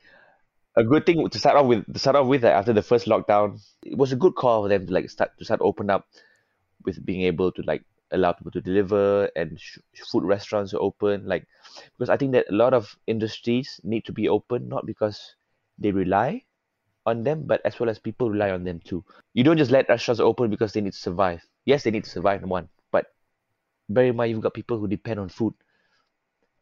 a 0.76 0.85
good 0.85 1.05
thing 1.05 1.28
to 1.28 1.38
start 1.38 1.57
off 1.57 1.66
with, 1.66 1.92
to 1.92 1.98
start 1.98 2.16
off 2.16 2.26
with, 2.26 2.44
like, 2.44 2.52
after 2.55 2.72
the 2.72 2.83
first 2.83 3.07
lockdown, 3.07 3.61
it 3.85 3.96
was 3.96 4.12
a 4.12 4.16
good 4.16 4.35
call 4.35 4.62
for 4.64 4.68
them 4.68 4.87
to 4.87 4.92
like 4.92 5.11
start 5.11 5.31
to 5.38 5.44
start 5.44 5.61
open 5.62 5.90
up 5.90 6.07
with 6.85 7.05
being 7.05 7.23
able 7.23 7.53
to 7.53 7.62
like 7.62 7.85
allow 8.12 8.33
people 8.33 8.53
to 8.53 8.61
deliver 8.61 9.31
and 9.37 9.59
sh- 9.61 9.79
food 10.11 10.25
restaurants 10.25 10.75
are 10.75 10.81
open. 10.81 11.27
Like 11.27 11.47
because 11.99 12.11
I 12.11 12.16
think 12.16 12.33
that 12.33 12.47
a 12.51 12.55
lot 12.55 12.75
of 12.75 12.97
industries 13.07 13.81
need 13.85 14.05
to 14.07 14.12
be 14.12 14.29
open 14.29 14.68
not 14.68 14.87
because 14.87 15.37
they 15.79 15.92
rely 15.92 16.45
on 17.07 17.25
them, 17.25 17.45
but 17.47 17.61
as 17.64 17.81
well 17.81 17.90
as 17.90 17.99
people 17.99 18.31
rely 18.31 18.51
on 18.51 18.64
them 18.64 18.81
too. 18.81 19.05
You 19.35 19.45
don't 19.45 19.59
just 19.59 19.71
let 19.71 19.88
restaurants 19.88 20.21
open 20.21 20.51
because 20.51 20.73
they 20.73 20.81
need 20.81 20.92
to 20.92 20.99
survive. 20.99 21.42
Yes, 21.64 21.85
they 21.85 21.90
need 21.90 22.05
to 22.05 22.11
survive, 22.11 22.42
one, 22.42 22.68
but 22.92 23.07
bear 23.88 24.07
in 24.07 24.16
mind 24.16 24.31
you've 24.31 24.42
got 24.42 24.55
people 24.55 24.79
who 24.79 24.88
depend 24.88 25.21
on 25.21 25.29
food. 25.29 25.55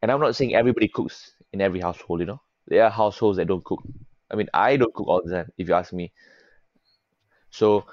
And 0.01 0.11
I'm 0.11 0.19
not 0.19 0.35
saying 0.35 0.53
everybody 0.55 0.87
cooks 0.87 1.33
in 1.53 1.61
every 1.61 1.79
household, 1.79 2.19
you 2.19 2.25
know. 2.25 2.41
There 2.67 2.83
are 2.83 2.89
households 2.91 3.37
that 3.37 3.47
don't 3.47 3.63
cook. 3.63 3.81
I 4.29 4.35
mean, 4.35 4.49
I 4.53 4.77
don't 4.77 4.93
cook 4.93 5.07
all 5.07 5.21
the 5.23 5.31
time, 5.31 5.51
if 5.57 5.67
you 5.67 5.73
ask 5.73 5.91
me. 5.93 6.11
So 7.51 7.85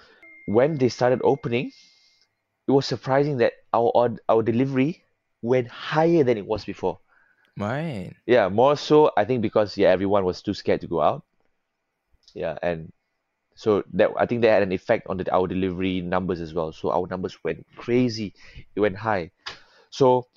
when 0.46 0.78
they 0.78 0.88
started 0.88 1.20
opening, 1.22 1.72
it 2.68 2.72
was 2.72 2.86
surprising 2.86 3.38
that 3.38 3.54
our 3.72 4.16
our 4.28 4.42
delivery 4.42 5.02
went 5.40 5.68
higher 5.68 6.22
than 6.22 6.36
it 6.36 6.46
was 6.46 6.64
before. 6.64 6.98
Right. 7.56 8.12
Yeah, 8.26 8.48
more 8.48 8.76
so 8.76 9.10
I 9.16 9.24
think 9.24 9.42
because 9.42 9.76
yeah, 9.76 9.88
everyone 9.88 10.24
was 10.24 10.42
too 10.42 10.54
scared 10.54 10.82
to 10.82 10.86
go 10.86 11.00
out. 11.00 11.24
Yeah, 12.34 12.58
and 12.62 12.92
so 13.56 13.82
that 13.94 14.10
I 14.16 14.26
think 14.26 14.42
that 14.42 14.50
had 14.50 14.62
an 14.62 14.72
effect 14.72 15.06
on 15.08 15.16
the, 15.16 15.32
our 15.32 15.48
delivery 15.48 16.02
numbers 16.02 16.40
as 16.40 16.52
well. 16.52 16.72
So 16.72 16.92
our 16.92 17.06
numbers 17.08 17.38
went 17.42 17.66
crazy. 17.76 18.34
It 18.76 18.80
went 18.80 18.96
high. 18.96 19.30
So 19.90 20.28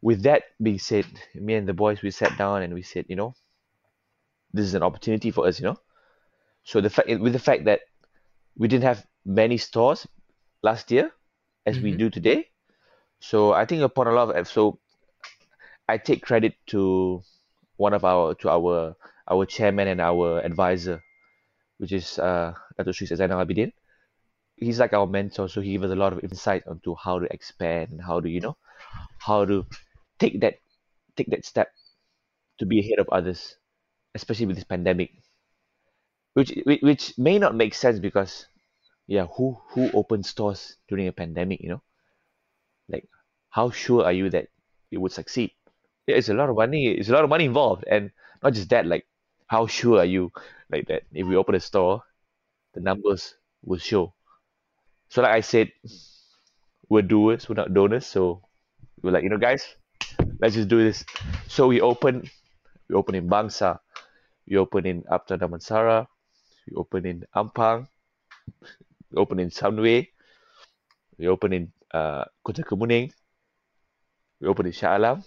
with 0.00 0.22
that 0.22 0.44
being 0.62 0.78
said, 0.78 1.06
me 1.34 1.54
and 1.54 1.68
the 1.68 1.74
boys 1.74 2.02
we 2.02 2.10
sat 2.10 2.36
down 2.38 2.62
and 2.62 2.72
we 2.72 2.82
said, 2.82 3.04
you 3.08 3.16
know, 3.16 3.34
this 4.52 4.64
is 4.64 4.74
an 4.74 4.82
opportunity 4.82 5.30
for 5.30 5.46
us, 5.46 5.60
you 5.60 5.66
know. 5.66 5.76
So 6.64 6.80
the 6.80 6.90
fact 6.90 7.08
with 7.20 7.34
the 7.34 7.38
fact 7.38 7.66
that 7.66 7.80
we 8.56 8.66
didn't 8.66 8.84
have 8.84 9.06
many 9.26 9.58
stores 9.58 10.06
last 10.62 10.90
year 10.90 11.12
as 11.66 11.80
we 11.80 11.92
Mhm. 11.92 11.96
do 11.96 12.10
today. 12.10 12.50
So 13.20 13.52
I 13.52 13.66
think 13.66 13.82
upon 13.82 14.08
a 14.08 14.12
lot 14.12 14.34
of 14.36 14.48
so 14.48 14.80
I 15.88 15.98
take 15.98 16.22
credit 16.22 16.54
to 16.68 17.22
one 17.76 17.94
of 17.94 18.04
our 18.04 18.34
to 18.36 18.50
our 18.50 18.96
our 19.28 19.46
chairman 19.46 19.88
and 19.88 20.00
our 20.00 20.40
advisor, 20.40 21.02
which 21.78 21.92
is 21.92 22.18
uh 22.18 22.54
Dato 22.78 22.92
Sri 22.92 23.06
Zainal 23.08 23.42
Abidin. 23.44 23.72
He's 24.56 24.80
like 24.80 24.92
our 24.94 25.06
mentor, 25.06 25.48
so 25.48 25.60
he 25.60 25.72
gave 25.72 25.84
us 25.84 25.92
a 25.92 25.96
lot 25.96 26.12
of 26.14 26.24
insight 26.24 26.66
onto 26.68 26.94
how 26.96 27.18
to 27.20 27.26
expand 27.32 28.00
how 28.02 28.20
to 28.20 28.28
you 28.30 28.40
know 28.40 28.56
how 29.18 29.44
to 29.46 29.66
take 30.18 30.40
that 30.42 30.56
take 31.16 31.30
that 31.30 31.44
step 31.46 31.72
to 32.58 32.66
be 32.66 32.80
ahead 32.80 32.98
of 33.00 33.08
others, 33.10 33.56
especially 34.14 34.46
with 34.46 34.56
this 34.56 34.64
pandemic, 34.64 35.12
which, 36.34 36.52
which 36.64 37.16
may 37.18 37.38
not 37.38 37.54
make 37.54 37.74
sense 37.74 37.98
because 37.98 38.46
yeah, 39.06 39.26
who 39.26 39.58
who 39.70 39.90
opens 39.92 40.28
stores 40.28 40.76
during 40.88 41.08
a 41.08 41.12
pandemic, 41.12 41.60
you 41.60 41.68
know? 41.68 41.82
Like, 42.88 43.08
how 43.50 43.70
sure 43.70 44.04
are 44.04 44.12
you 44.12 44.30
that 44.30 44.48
it 44.90 44.98
would 44.98 45.12
succeed? 45.12 45.52
It's 46.06 46.28
a 46.28 46.34
lot 46.34 46.50
of 46.50 46.56
money. 46.56 46.88
It's 46.88 47.08
a 47.08 47.12
lot 47.12 47.24
of 47.24 47.30
money 47.30 47.44
involved, 47.46 47.84
and 47.88 48.10
not 48.42 48.52
just 48.52 48.68
that. 48.70 48.86
Like, 48.86 49.06
how 49.46 49.66
sure 49.66 49.98
are 49.98 50.04
you, 50.04 50.32
like 50.70 50.86
that 50.88 51.04
if 51.12 51.26
we 51.26 51.36
open 51.36 51.54
a 51.54 51.60
store, 51.60 52.02
the 52.74 52.80
numbers 52.80 53.34
will 53.64 53.78
show. 53.78 54.12
So, 55.08 55.22
like 55.22 55.32
I 55.32 55.40
said, 55.40 55.72
we're 56.88 57.02
doers, 57.02 57.48
we're 57.48 57.54
not 57.56 57.72
donors. 57.72 58.06
So, 58.06 58.42
we're 59.02 59.12
like, 59.12 59.22
you 59.22 59.30
know, 59.30 59.38
guys, 59.38 59.64
let's 60.40 60.54
just 60.54 60.68
do 60.68 60.82
this. 60.82 61.04
So 61.48 61.68
we 61.68 61.80
open, 61.80 62.28
we 62.88 62.94
open 62.96 63.14
in 63.14 63.28
Bangsar, 63.28 63.78
we 64.48 64.56
open 64.56 64.86
in 64.86 65.04
Uptown 65.10 65.38
Damansara, 65.38 66.06
we 66.68 66.76
open 66.76 67.06
in 67.06 67.24
Ampang, 67.34 67.88
we 69.14 69.20
open 69.20 69.38
in 69.38 69.50
Sunway, 69.50 70.08
we 71.18 71.28
open 71.28 71.52
in 71.52 71.72
uh, 71.92 72.24
Kota 72.44 72.62
Kemuning, 72.62 73.12
we 74.40 74.48
open 74.48 74.66
in 74.66 74.72
Shah 74.72 74.96
Alam, 74.96 75.22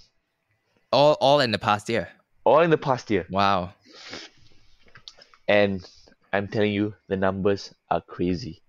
All 0.91 1.13
all 1.21 1.39
in 1.39 1.51
the 1.51 1.59
past 1.59 1.89
year. 1.89 2.09
all 2.43 2.61
in 2.61 2.69
the 2.69 2.77
past 2.77 3.09
year. 3.11 3.25
Wow. 3.29 3.73
And 5.47 5.83
I'm 6.33 6.47
telling 6.47 6.73
you, 6.73 6.93
the 7.07 7.15
numbers 7.15 7.73
are 7.89 8.01
crazy. 8.01 8.61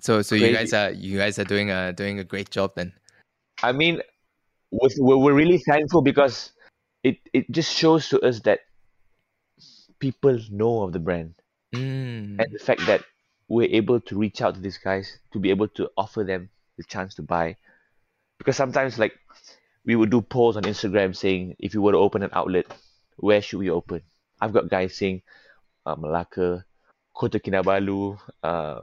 So 0.00 0.22
so 0.22 0.34
you 0.34 0.52
guys 0.52 0.72
are 0.72 0.90
you 0.90 1.18
guys 1.18 1.38
are 1.38 1.44
doing 1.44 1.70
a 1.70 1.92
doing 1.92 2.18
a 2.18 2.24
great 2.24 2.50
job 2.50 2.72
then. 2.74 2.92
I 3.62 3.72
mean, 3.72 4.00
we're, 4.70 5.16
we're 5.16 5.32
really 5.32 5.58
thankful 5.58 6.02
because 6.02 6.52
it, 7.02 7.16
it 7.32 7.50
just 7.50 7.72
shows 7.72 8.08
to 8.08 8.20
us 8.20 8.40
that 8.40 8.60
people 10.00 10.38
know 10.50 10.82
of 10.82 10.92
the 10.92 10.98
brand. 10.98 11.34
Mm. 11.74 12.38
and 12.38 12.46
the 12.52 12.62
fact 12.62 12.86
that 12.86 13.02
we're 13.48 13.68
able 13.70 14.00
to 14.00 14.18
reach 14.18 14.40
out 14.42 14.54
to 14.54 14.60
these 14.60 14.78
guys 14.78 15.18
to 15.32 15.38
be 15.38 15.50
able 15.50 15.68
to 15.68 15.90
offer 15.96 16.24
them 16.24 16.48
the 16.76 16.84
chance 16.84 17.14
to 17.14 17.22
buy. 17.22 17.56
Because 18.38 18.56
sometimes 18.56 18.98
like 18.98 19.12
we 19.84 19.96
would 19.96 20.10
do 20.10 20.20
polls 20.20 20.56
on 20.56 20.62
instagram 20.64 21.14
saying 21.14 21.56
if 21.58 21.74
you 21.74 21.82
were 21.82 21.92
to 21.92 21.98
open 21.98 22.22
an 22.22 22.30
outlet 22.32 22.66
where 23.16 23.40
should 23.40 23.58
we 23.58 23.70
open? 23.70 24.02
I've 24.40 24.52
got 24.52 24.68
guys 24.68 24.96
saying 24.96 25.22
uh, 25.86 25.94
malacca 25.94 26.64
kota 27.14 27.38
kinabalu 27.38 28.18
uh, 28.42 28.80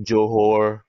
johor 0.00 0.82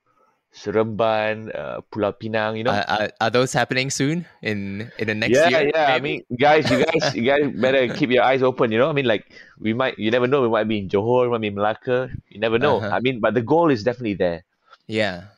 seremban 0.53 1.49
uh, 1.57 1.81
pulau 1.89 2.13
pinang 2.13 2.53
you 2.53 2.63
know 2.63 2.69
Are, 2.69 2.85
are, 2.85 3.09
are 3.17 3.31
those 3.33 3.57
happening 3.57 3.89
soon 3.89 4.29
in 4.45 4.85
in 5.01 5.09
the 5.09 5.17
next 5.17 5.33
yeah, 5.33 5.49
year? 5.49 5.73
yeah. 5.73 5.89
yeah. 5.89 5.97
I 5.97 5.99
mean, 5.99 6.21
guys, 6.37 6.69
you 6.69 6.85
guys, 6.85 7.03
you 7.17 7.25
guys 7.25 7.49
better 7.57 7.89
keep 7.89 8.13
your 8.13 8.21
eyes 8.21 8.45
open. 8.45 8.69
You 8.69 8.77
know, 8.77 8.89
I 8.89 8.93
mean, 8.93 9.09
like 9.09 9.33
we 9.57 9.73
might, 9.73 9.97
you 9.97 10.13
never 10.13 10.29
know. 10.29 10.45
We 10.45 10.53
might 10.53 10.69
be 10.69 10.77
in 10.77 10.93
Johor, 10.93 11.25
we 11.25 11.33
might 11.33 11.41
be 11.41 11.49
in 11.49 11.57
Malacca. 11.57 12.13
You 12.29 12.39
never 12.39 12.61
know. 12.61 12.77
Uh-huh. 12.77 12.93
I 12.93 13.01
mean, 13.01 13.19
but 13.19 13.33
the 13.33 13.41
goal 13.41 13.73
is 13.73 13.81
definitely 13.81 14.13
there. 14.13 14.45
Yeah. 14.85 15.33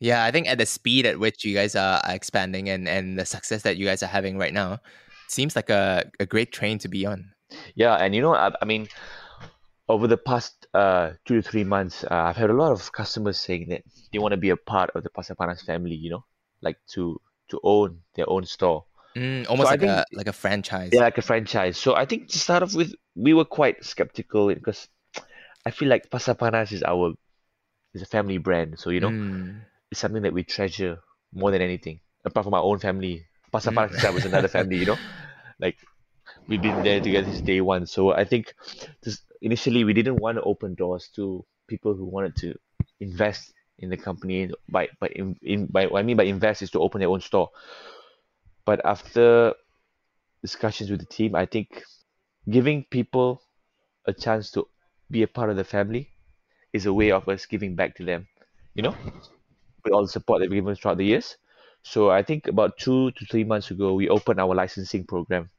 Yeah, 0.00 0.24
I 0.24 0.30
think 0.30 0.48
at 0.48 0.56
the 0.56 0.64
speed 0.64 1.04
at 1.04 1.20
which 1.20 1.44
you 1.44 1.52
guys 1.52 1.76
are 1.76 2.00
are 2.04 2.14
expanding 2.16 2.68
and, 2.68 2.88
and 2.88 3.20
the 3.20 3.24
success 3.24 3.62
that 3.68 3.76
you 3.76 3.84
guys 3.84 4.02
are 4.02 4.08
having 4.08 4.40
right 4.40 4.52
now, 4.52 4.80
seems 5.28 5.56
like 5.56 5.68
a, 5.68 6.08
a 6.18 6.24
great 6.24 6.52
train 6.52 6.78
to 6.80 6.88
be 6.88 7.04
on. 7.04 7.32
Yeah, 7.74 7.96
and 7.96 8.14
you 8.14 8.20
know, 8.20 8.34
I, 8.34 8.52
I 8.60 8.64
mean, 8.64 8.88
over 9.90 10.06
the 10.06 10.16
past 10.30 10.66
uh 10.74 11.10
two 11.26 11.36
to 11.40 11.42
three 11.50 11.64
months, 11.64 12.04
uh, 12.04 12.08
I've 12.28 12.36
had 12.36 12.50
a 12.50 12.58
lot 12.62 12.72
of 12.72 12.92
customers 12.92 13.38
saying 13.46 13.68
that 13.70 13.82
they 14.12 14.18
want 14.18 14.32
to 14.32 14.40
be 14.46 14.50
a 14.50 14.56
part 14.56 14.90
of 14.94 15.02
the 15.04 15.10
Pasta 15.10 15.34
Panas 15.34 15.62
family. 15.64 15.94
You 16.04 16.10
know, 16.14 16.24
like 16.62 16.78
to 16.94 17.20
to 17.50 17.60
own 17.62 18.00
their 18.16 18.28
own 18.30 18.44
store. 18.46 18.84
Mm, 19.16 19.50
almost 19.50 19.68
I 19.68 19.72
like 19.72 19.80
think- 19.80 19.90
a 19.90 20.04
like 20.20 20.28
a 20.28 20.32
franchise. 20.32 20.90
Yeah, 20.92 21.00
like 21.02 21.18
a 21.18 21.22
franchise. 21.22 21.76
So 21.76 21.94
I 22.02 22.04
think 22.06 22.28
to 22.28 22.38
start 22.38 22.62
off 22.62 22.74
with, 22.74 22.94
we 23.16 23.34
were 23.34 23.44
quite 23.44 23.84
skeptical 23.84 24.54
because 24.54 24.86
I 25.66 25.70
feel 25.72 25.88
like 25.88 26.10
Pasta 26.10 26.34
Panas 26.34 26.70
is 26.72 26.82
our 26.82 27.12
is 27.94 28.02
a 28.02 28.06
family 28.06 28.38
brand. 28.38 28.78
So 28.78 28.90
you 28.90 29.00
know, 29.00 29.10
Mm, 29.10 29.62
it's 29.90 30.00
something 30.00 30.22
that 30.22 30.32
we 30.32 30.44
treasure 30.44 30.98
more 31.34 31.50
than 31.50 31.62
anything, 31.62 31.98
apart 32.24 32.44
from 32.46 32.54
our 32.54 32.62
own 32.62 32.78
family 32.78 33.26
Pasta 33.50 33.70
Panas 33.72 33.94
itself 33.94 34.16
is 34.18 34.24
another 34.26 34.48
family, 34.48 34.76
you 34.76 34.86
know. 34.86 34.98
Like 35.60 35.76
we've 36.48 36.62
been 36.62 36.82
there 36.82 37.00
together 37.02 37.26
since 37.28 37.42
day 37.42 37.60
one. 37.60 37.84
So 37.86 38.12
I 38.12 38.24
think 38.24 38.54
this, 39.02 39.20
initially 39.40 39.84
we 39.84 39.92
didn't 39.92 40.16
want 40.16 40.36
to 40.38 40.42
open 40.42 40.74
doors 40.74 41.08
to 41.16 41.44
people 41.66 41.94
who 41.94 42.04
wanted 42.04 42.36
to 42.36 42.54
invest 43.00 43.52
in 43.78 43.90
the 43.90 43.96
company. 43.96 44.50
By 44.68 44.88
by 45.00 45.08
in, 45.08 45.36
in 45.42 45.66
by 45.66 45.86
what 45.86 46.00
I 46.00 46.02
mean 46.02 46.16
by 46.16 46.24
invest 46.24 46.62
is 46.62 46.70
to 46.72 46.80
open 46.80 47.00
their 47.00 47.08
own 47.08 47.20
store. 47.20 47.50
But 48.64 48.84
after 48.84 49.54
discussions 50.42 50.90
with 50.90 51.00
the 51.00 51.06
team, 51.06 51.34
I 51.34 51.46
think 51.46 51.82
giving 52.48 52.84
people 52.84 53.42
a 54.06 54.12
chance 54.12 54.50
to 54.52 54.68
be 55.10 55.22
a 55.22 55.28
part 55.28 55.50
of 55.50 55.56
the 55.56 55.64
family 55.64 56.10
is 56.72 56.86
a 56.86 56.92
way 56.92 57.10
of 57.10 57.28
us 57.28 57.46
giving 57.46 57.74
back 57.74 57.96
to 57.96 58.04
them. 58.04 58.28
You 58.74 58.82
know, 58.84 58.96
with 59.84 59.92
all 59.92 60.02
the 60.02 60.08
support 60.08 60.40
that 60.40 60.50
we've 60.50 60.62
given 60.62 60.74
throughout 60.76 60.98
the 60.98 61.04
years. 61.04 61.36
So 61.82 62.10
I 62.10 62.22
think 62.22 62.46
about 62.46 62.78
two 62.78 63.10
to 63.12 63.26
three 63.26 63.44
months 63.44 63.70
ago, 63.70 63.94
we 63.94 64.08
opened 64.08 64.40
our 64.40 64.54
licensing 64.54 65.04
program, 65.06 65.50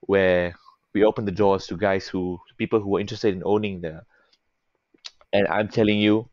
where 0.00 0.54
we 0.94 1.04
opened 1.04 1.28
the 1.28 1.32
doors 1.32 1.66
to 1.66 1.76
guys 1.76 2.06
who 2.06 2.38
people 2.56 2.80
who 2.80 2.90
were 2.90 3.00
interested 3.00 3.34
in 3.34 3.42
owning 3.44 3.80
the. 3.82 4.02
And 5.32 5.48
I'm 5.48 5.68
telling 5.68 5.98
you, 5.98 6.30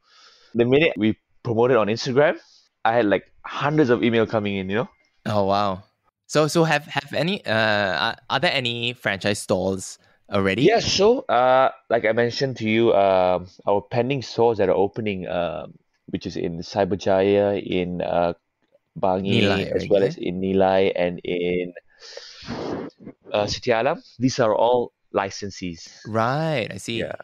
the 0.54 0.66
minute 0.66 0.94
we 0.96 1.18
promoted 1.42 1.76
on 1.76 1.88
Instagram, 1.88 2.38
I 2.86 2.94
had 2.94 3.06
like 3.06 3.26
hundreds 3.44 3.90
of 3.90 4.04
email 4.04 4.28
coming 4.28 4.56
in. 4.56 4.70
You 4.70 4.86
know. 4.86 4.90
Oh 5.26 5.46
wow. 5.46 5.84
So 6.28 6.48
so 6.48 6.64
have 6.64 6.86
have 6.86 7.12
any 7.14 7.44
uh 7.46 8.14
are 8.30 8.40
there 8.40 8.54
any 8.54 8.94
franchise 8.94 9.40
stores 9.40 9.98
already? 10.30 10.64
Yeah. 10.64 10.80
So 10.80 11.22
uh, 11.22 11.72
like 11.90 12.06
I 12.06 12.14
mentioned 12.14 12.58
to 12.58 12.70
you, 12.70 12.94
um, 12.94 13.48
our 13.68 13.82
pending 13.82 14.22
stores 14.22 14.60
that 14.60 14.70
are 14.70 14.78
opening, 14.78 15.28
um, 15.28 15.74
which 16.08 16.26
is 16.26 16.38
in 16.38 16.60
Cyberjaya, 16.60 17.62
in 17.62 18.02
uh, 18.02 18.34
Bangi, 19.00 19.42
Nilai, 19.42 19.72
as 19.72 19.90
well 19.90 20.04
as 20.04 20.18
in 20.18 20.40
Nilai 20.40 20.94
and 20.96 21.20
in 21.24 21.74
uh, 23.34 23.46
Setia 23.46 23.82
Alam. 23.82 24.02
These 24.20 24.40
are 24.40 24.56
all 24.56 24.94
licensees. 25.14 26.00
Right, 26.08 26.68
I 26.70 26.78
see. 26.78 27.00
Yeah. 27.00 27.16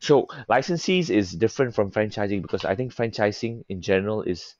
So 0.00 0.26
licensees 0.50 1.10
is 1.10 1.32
different 1.32 1.74
from 1.74 1.90
franchising 1.90 2.42
because 2.42 2.64
I 2.64 2.74
think 2.74 2.94
franchising 2.94 3.64
in 3.68 3.80
general 3.80 4.22
is, 4.22 4.54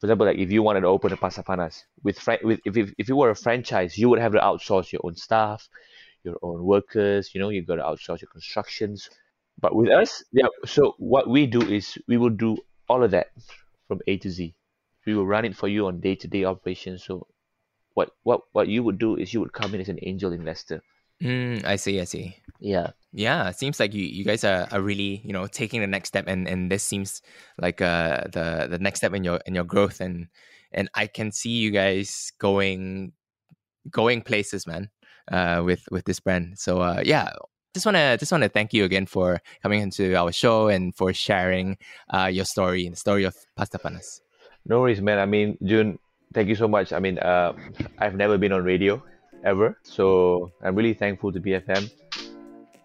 for 0.00 0.06
example, 0.06 0.26
like 0.26 0.38
if 0.38 0.50
you 0.50 0.62
wanted 0.62 0.80
to 0.80 0.88
open 0.88 1.12
a 1.12 1.16
Pasta 1.16 1.42
Panas 1.42 1.82
with, 2.02 2.18
fran- 2.18 2.40
with 2.42 2.60
if, 2.64 2.76
if 2.76 2.92
if 2.98 3.08
you 3.08 3.16
were 3.16 3.30
a 3.30 3.36
franchise, 3.36 3.96
you 3.96 4.08
would 4.08 4.18
have 4.18 4.32
to 4.32 4.38
outsource 4.38 4.92
your 4.92 5.00
own 5.04 5.16
staff, 5.16 5.68
your 6.24 6.36
own 6.42 6.64
workers. 6.64 7.34
You 7.34 7.40
know, 7.40 7.50
you 7.50 7.62
got 7.64 7.76
to 7.76 7.82
outsource 7.82 8.20
your 8.20 8.30
constructions. 8.30 9.08
But 9.60 9.74
with 9.76 9.90
us, 9.90 10.24
yeah. 10.32 10.48
So 10.66 10.94
what 10.98 11.28
we 11.28 11.46
do 11.46 11.62
is 11.62 11.96
we 12.08 12.16
will 12.16 12.30
do 12.30 12.56
all 12.88 13.04
of 13.04 13.12
that 13.12 13.28
from 13.86 14.00
A 14.06 14.16
to 14.18 14.30
Z. 14.30 14.54
We 15.06 15.14
will 15.14 15.26
run 15.26 15.44
it 15.44 15.56
for 15.56 15.68
you 15.68 15.86
on 15.86 16.00
day-to-day 16.00 16.44
operations. 16.44 17.04
So 17.04 17.26
what 17.94 18.10
what 18.22 18.42
what 18.52 18.68
you 18.68 18.82
would 18.82 18.98
do 18.98 19.16
is 19.16 19.32
you 19.32 19.40
would 19.40 19.52
come 19.52 19.74
in 19.74 19.80
as 19.80 19.88
an 19.88 19.98
angel 20.02 20.32
investor. 20.32 20.82
Mm, 21.22 21.64
I 21.64 21.76
see, 21.76 22.00
I 22.00 22.04
see. 22.04 22.36
Yeah. 22.58 22.90
Yeah, 23.12 23.48
it 23.48 23.58
seems 23.58 23.78
like 23.78 23.94
you, 23.94 24.04
you 24.04 24.24
guys 24.24 24.42
are, 24.44 24.66
are 24.72 24.80
really, 24.80 25.20
you 25.24 25.32
know, 25.32 25.46
taking 25.46 25.80
the 25.80 25.86
next 25.86 26.08
step 26.08 26.24
and, 26.26 26.48
and 26.48 26.70
this 26.70 26.82
seems 26.82 27.22
like 27.58 27.80
uh 27.80 28.24
the 28.32 28.66
the 28.70 28.78
next 28.78 29.00
step 29.00 29.14
in 29.14 29.22
your 29.22 29.38
in 29.46 29.54
your 29.54 29.64
growth 29.64 30.00
and 30.00 30.28
and 30.72 30.88
I 30.94 31.06
can 31.06 31.30
see 31.30 31.50
you 31.50 31.70
guys 31.70 32.32
going 32.38 33.12
going 33.90 34.22
places, 34.22 34.66
man, 34.66 34.90
uh 35.30 35.62
with 35.64 35.84
with 35.90 36.06
this 36.06 36.20
brand. 36.20 36.58
So 36.58 36.80
uh 36.80 37.02
yeah, 37.04 37.30
just 37.74 37.84
wanna 37.86 38.16
just 38.16 38.32
wanna 38.32 38.48
thank 38.48 38.72
you 38.72 38.84
again 38.84 39.06
for 39.06 39.40
coming 39.62 39.80
into 39.80 40.14
our 40.16 40.32
show 40.32 40.68
and 40.68 40.94
for 40.96 41.12
sharing 41.12 41.76
uh 42.12 42.30
your 42.32 42.46
story, 42.46 42.86
and 42.86 42.94
the 42.94 43.00
story 43.00 43.24
of 43.24 43.36
Pasta 43.56 43.78
Panas. 43.78 44.20
No 44.64 44.80
worries, 44.80 45.00
man. 45.00 45.18
I 45.18 45.26
mean, 45.26 45.58
Jun, 45.62 45.98
thank 46.32 46.48
you 46.48 46.54
so 46.54 46.68
much. 46.68 46.92
I 46.92 46.98
mean, 46.98 47.18
uh, 47.18 47.52
I've 47.98 48.14
never 48.14 48.38
been 48.38 48.52
on 48.52 48.64
radio 48.64 49.02
ever, 49.44 49.78
so 49.82 50.50
I'm 50.62 50.74
really 50.74 50.94
thankful 50.94 51.32
to 51.32 51.40
BFM 51.40 51.90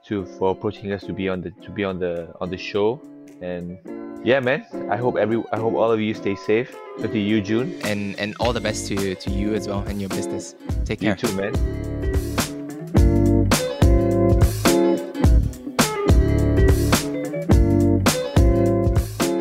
to 0.08 0.26
for 0.26 0.52
approaching 0.52 0.92
us 0.92 1.04
to 1.04 1.14
be 1.14 1.30
on 1.30 1.42
the 1.42 1.52
to 1.62 1.70
be 1.72 1.84
on 1.84 2.00
the 2.00 2.34
on 2.42 2.50
the 2.50 2.58
show. 2.58 3.02
And 3.42 3.78
yeah, 4.24 4.40
man, 4.40 4.66
I 4.90 4.98
hope 4.98 5.18
every 5.18 5.44
I 5.52 5.60
hope 5.60 5.74
all 5.76 5.92
of 5.92 6.00
you 6.00 6.14
stay 6.14 6.36
safe. 6.36 6.76
So 7.00 7.08
to 7.08 7.20
you, 7.20 7.42
Jun, 7.42 7.74
And 7.84 8.18
and 8.20 8.36
all 8.40 8.54
the 8.54 8.62
best 8.62 8.88
to 8.88 9.16
to 9.16 9.30
you 9.30 9.54
as 9.54 9.68
well 9.68 9.84
and 9.88 10.00
your 10.02 10.10
business. 10.10 10.56
Take 10.86 11.02
you 11.02 11.14
care. 11.14 11.16
too, 11.16 11.32
man. 11.36 12.17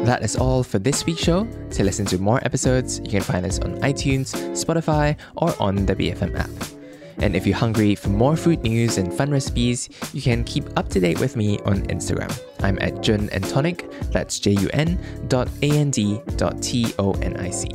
That 0.06 0.22
is 0.22 0.36
all 0.36 0.62
for 0.62 0.78
this 0.78 1.04
week's 1.04 1.24
show. 1.24 1.48
To 1.72 1.82
listen 1.82 2.06
to 2.06 2.18
more 2.18 2.38
episodes, 2.44 3.00
you 3.00 3.10
can 3.10 3.22
find 3.22 3.44
us 3.44 3.58
on 3.58 3.80
iTunes, 3.80 4.30
Spotify, 4.52 5.16
or 5.34 5.52
on 5.60 5.84
the 5.84 5.96
BFM 5.96 6.38
app. 6.38 6.48
And 7.18 7.34
if 7.34 7.44
you're 7.44 7.56
hungry 7.56 7.96
for 7.96 8.10
more 8.10 8.36
food 8.36 8.62
news 8.62 8.98
and 8.98 9.12
fun 9.12 9.32
recipes, 9.32 9.88
you 10.12 10.22
can 10.22 10.44
keep 10.44 10.64
up 10.78 10.90
to 10.90 11.00
date 11.00 11.18
with 11.18 11.34
me 11.34 11.58
on 11.64 11.82
Instagram. 11.88 12.30
I'm 12.60 12.78
at 12.80 13.02
Jun 13.02 13.28
and 13.32 13.42
Tonic, 13.42 13.90
that's 14.12 14.38
J 14.38 14.52
U 14.52 14.70
N 14.74 14.96
dot 15.26 15.48
A 15.62 15.72
N 15.72 15.90
D 15.90 16.20
dot 16.36 16.62
T 16.62 16.94
O 17.00 17.10
N 17.14 17.36
I 17.38 17.50
C. 17.50 17.68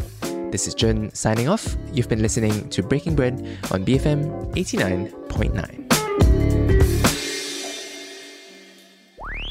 This 0.51 0.67
is 0.67 0.73
Jun 0.73 1.13
signing 1.13 1.49
off. 1.49 1.75
You've 1.91 2.07
been 2.07 2.21
listening 2.21 2.69
to 2.69 2.81
Breaking 2.81 3.13
Bread 3.13 3.45
on 3.71 3.83
BFM 3.83 4.53
89.9. 4.55 5.80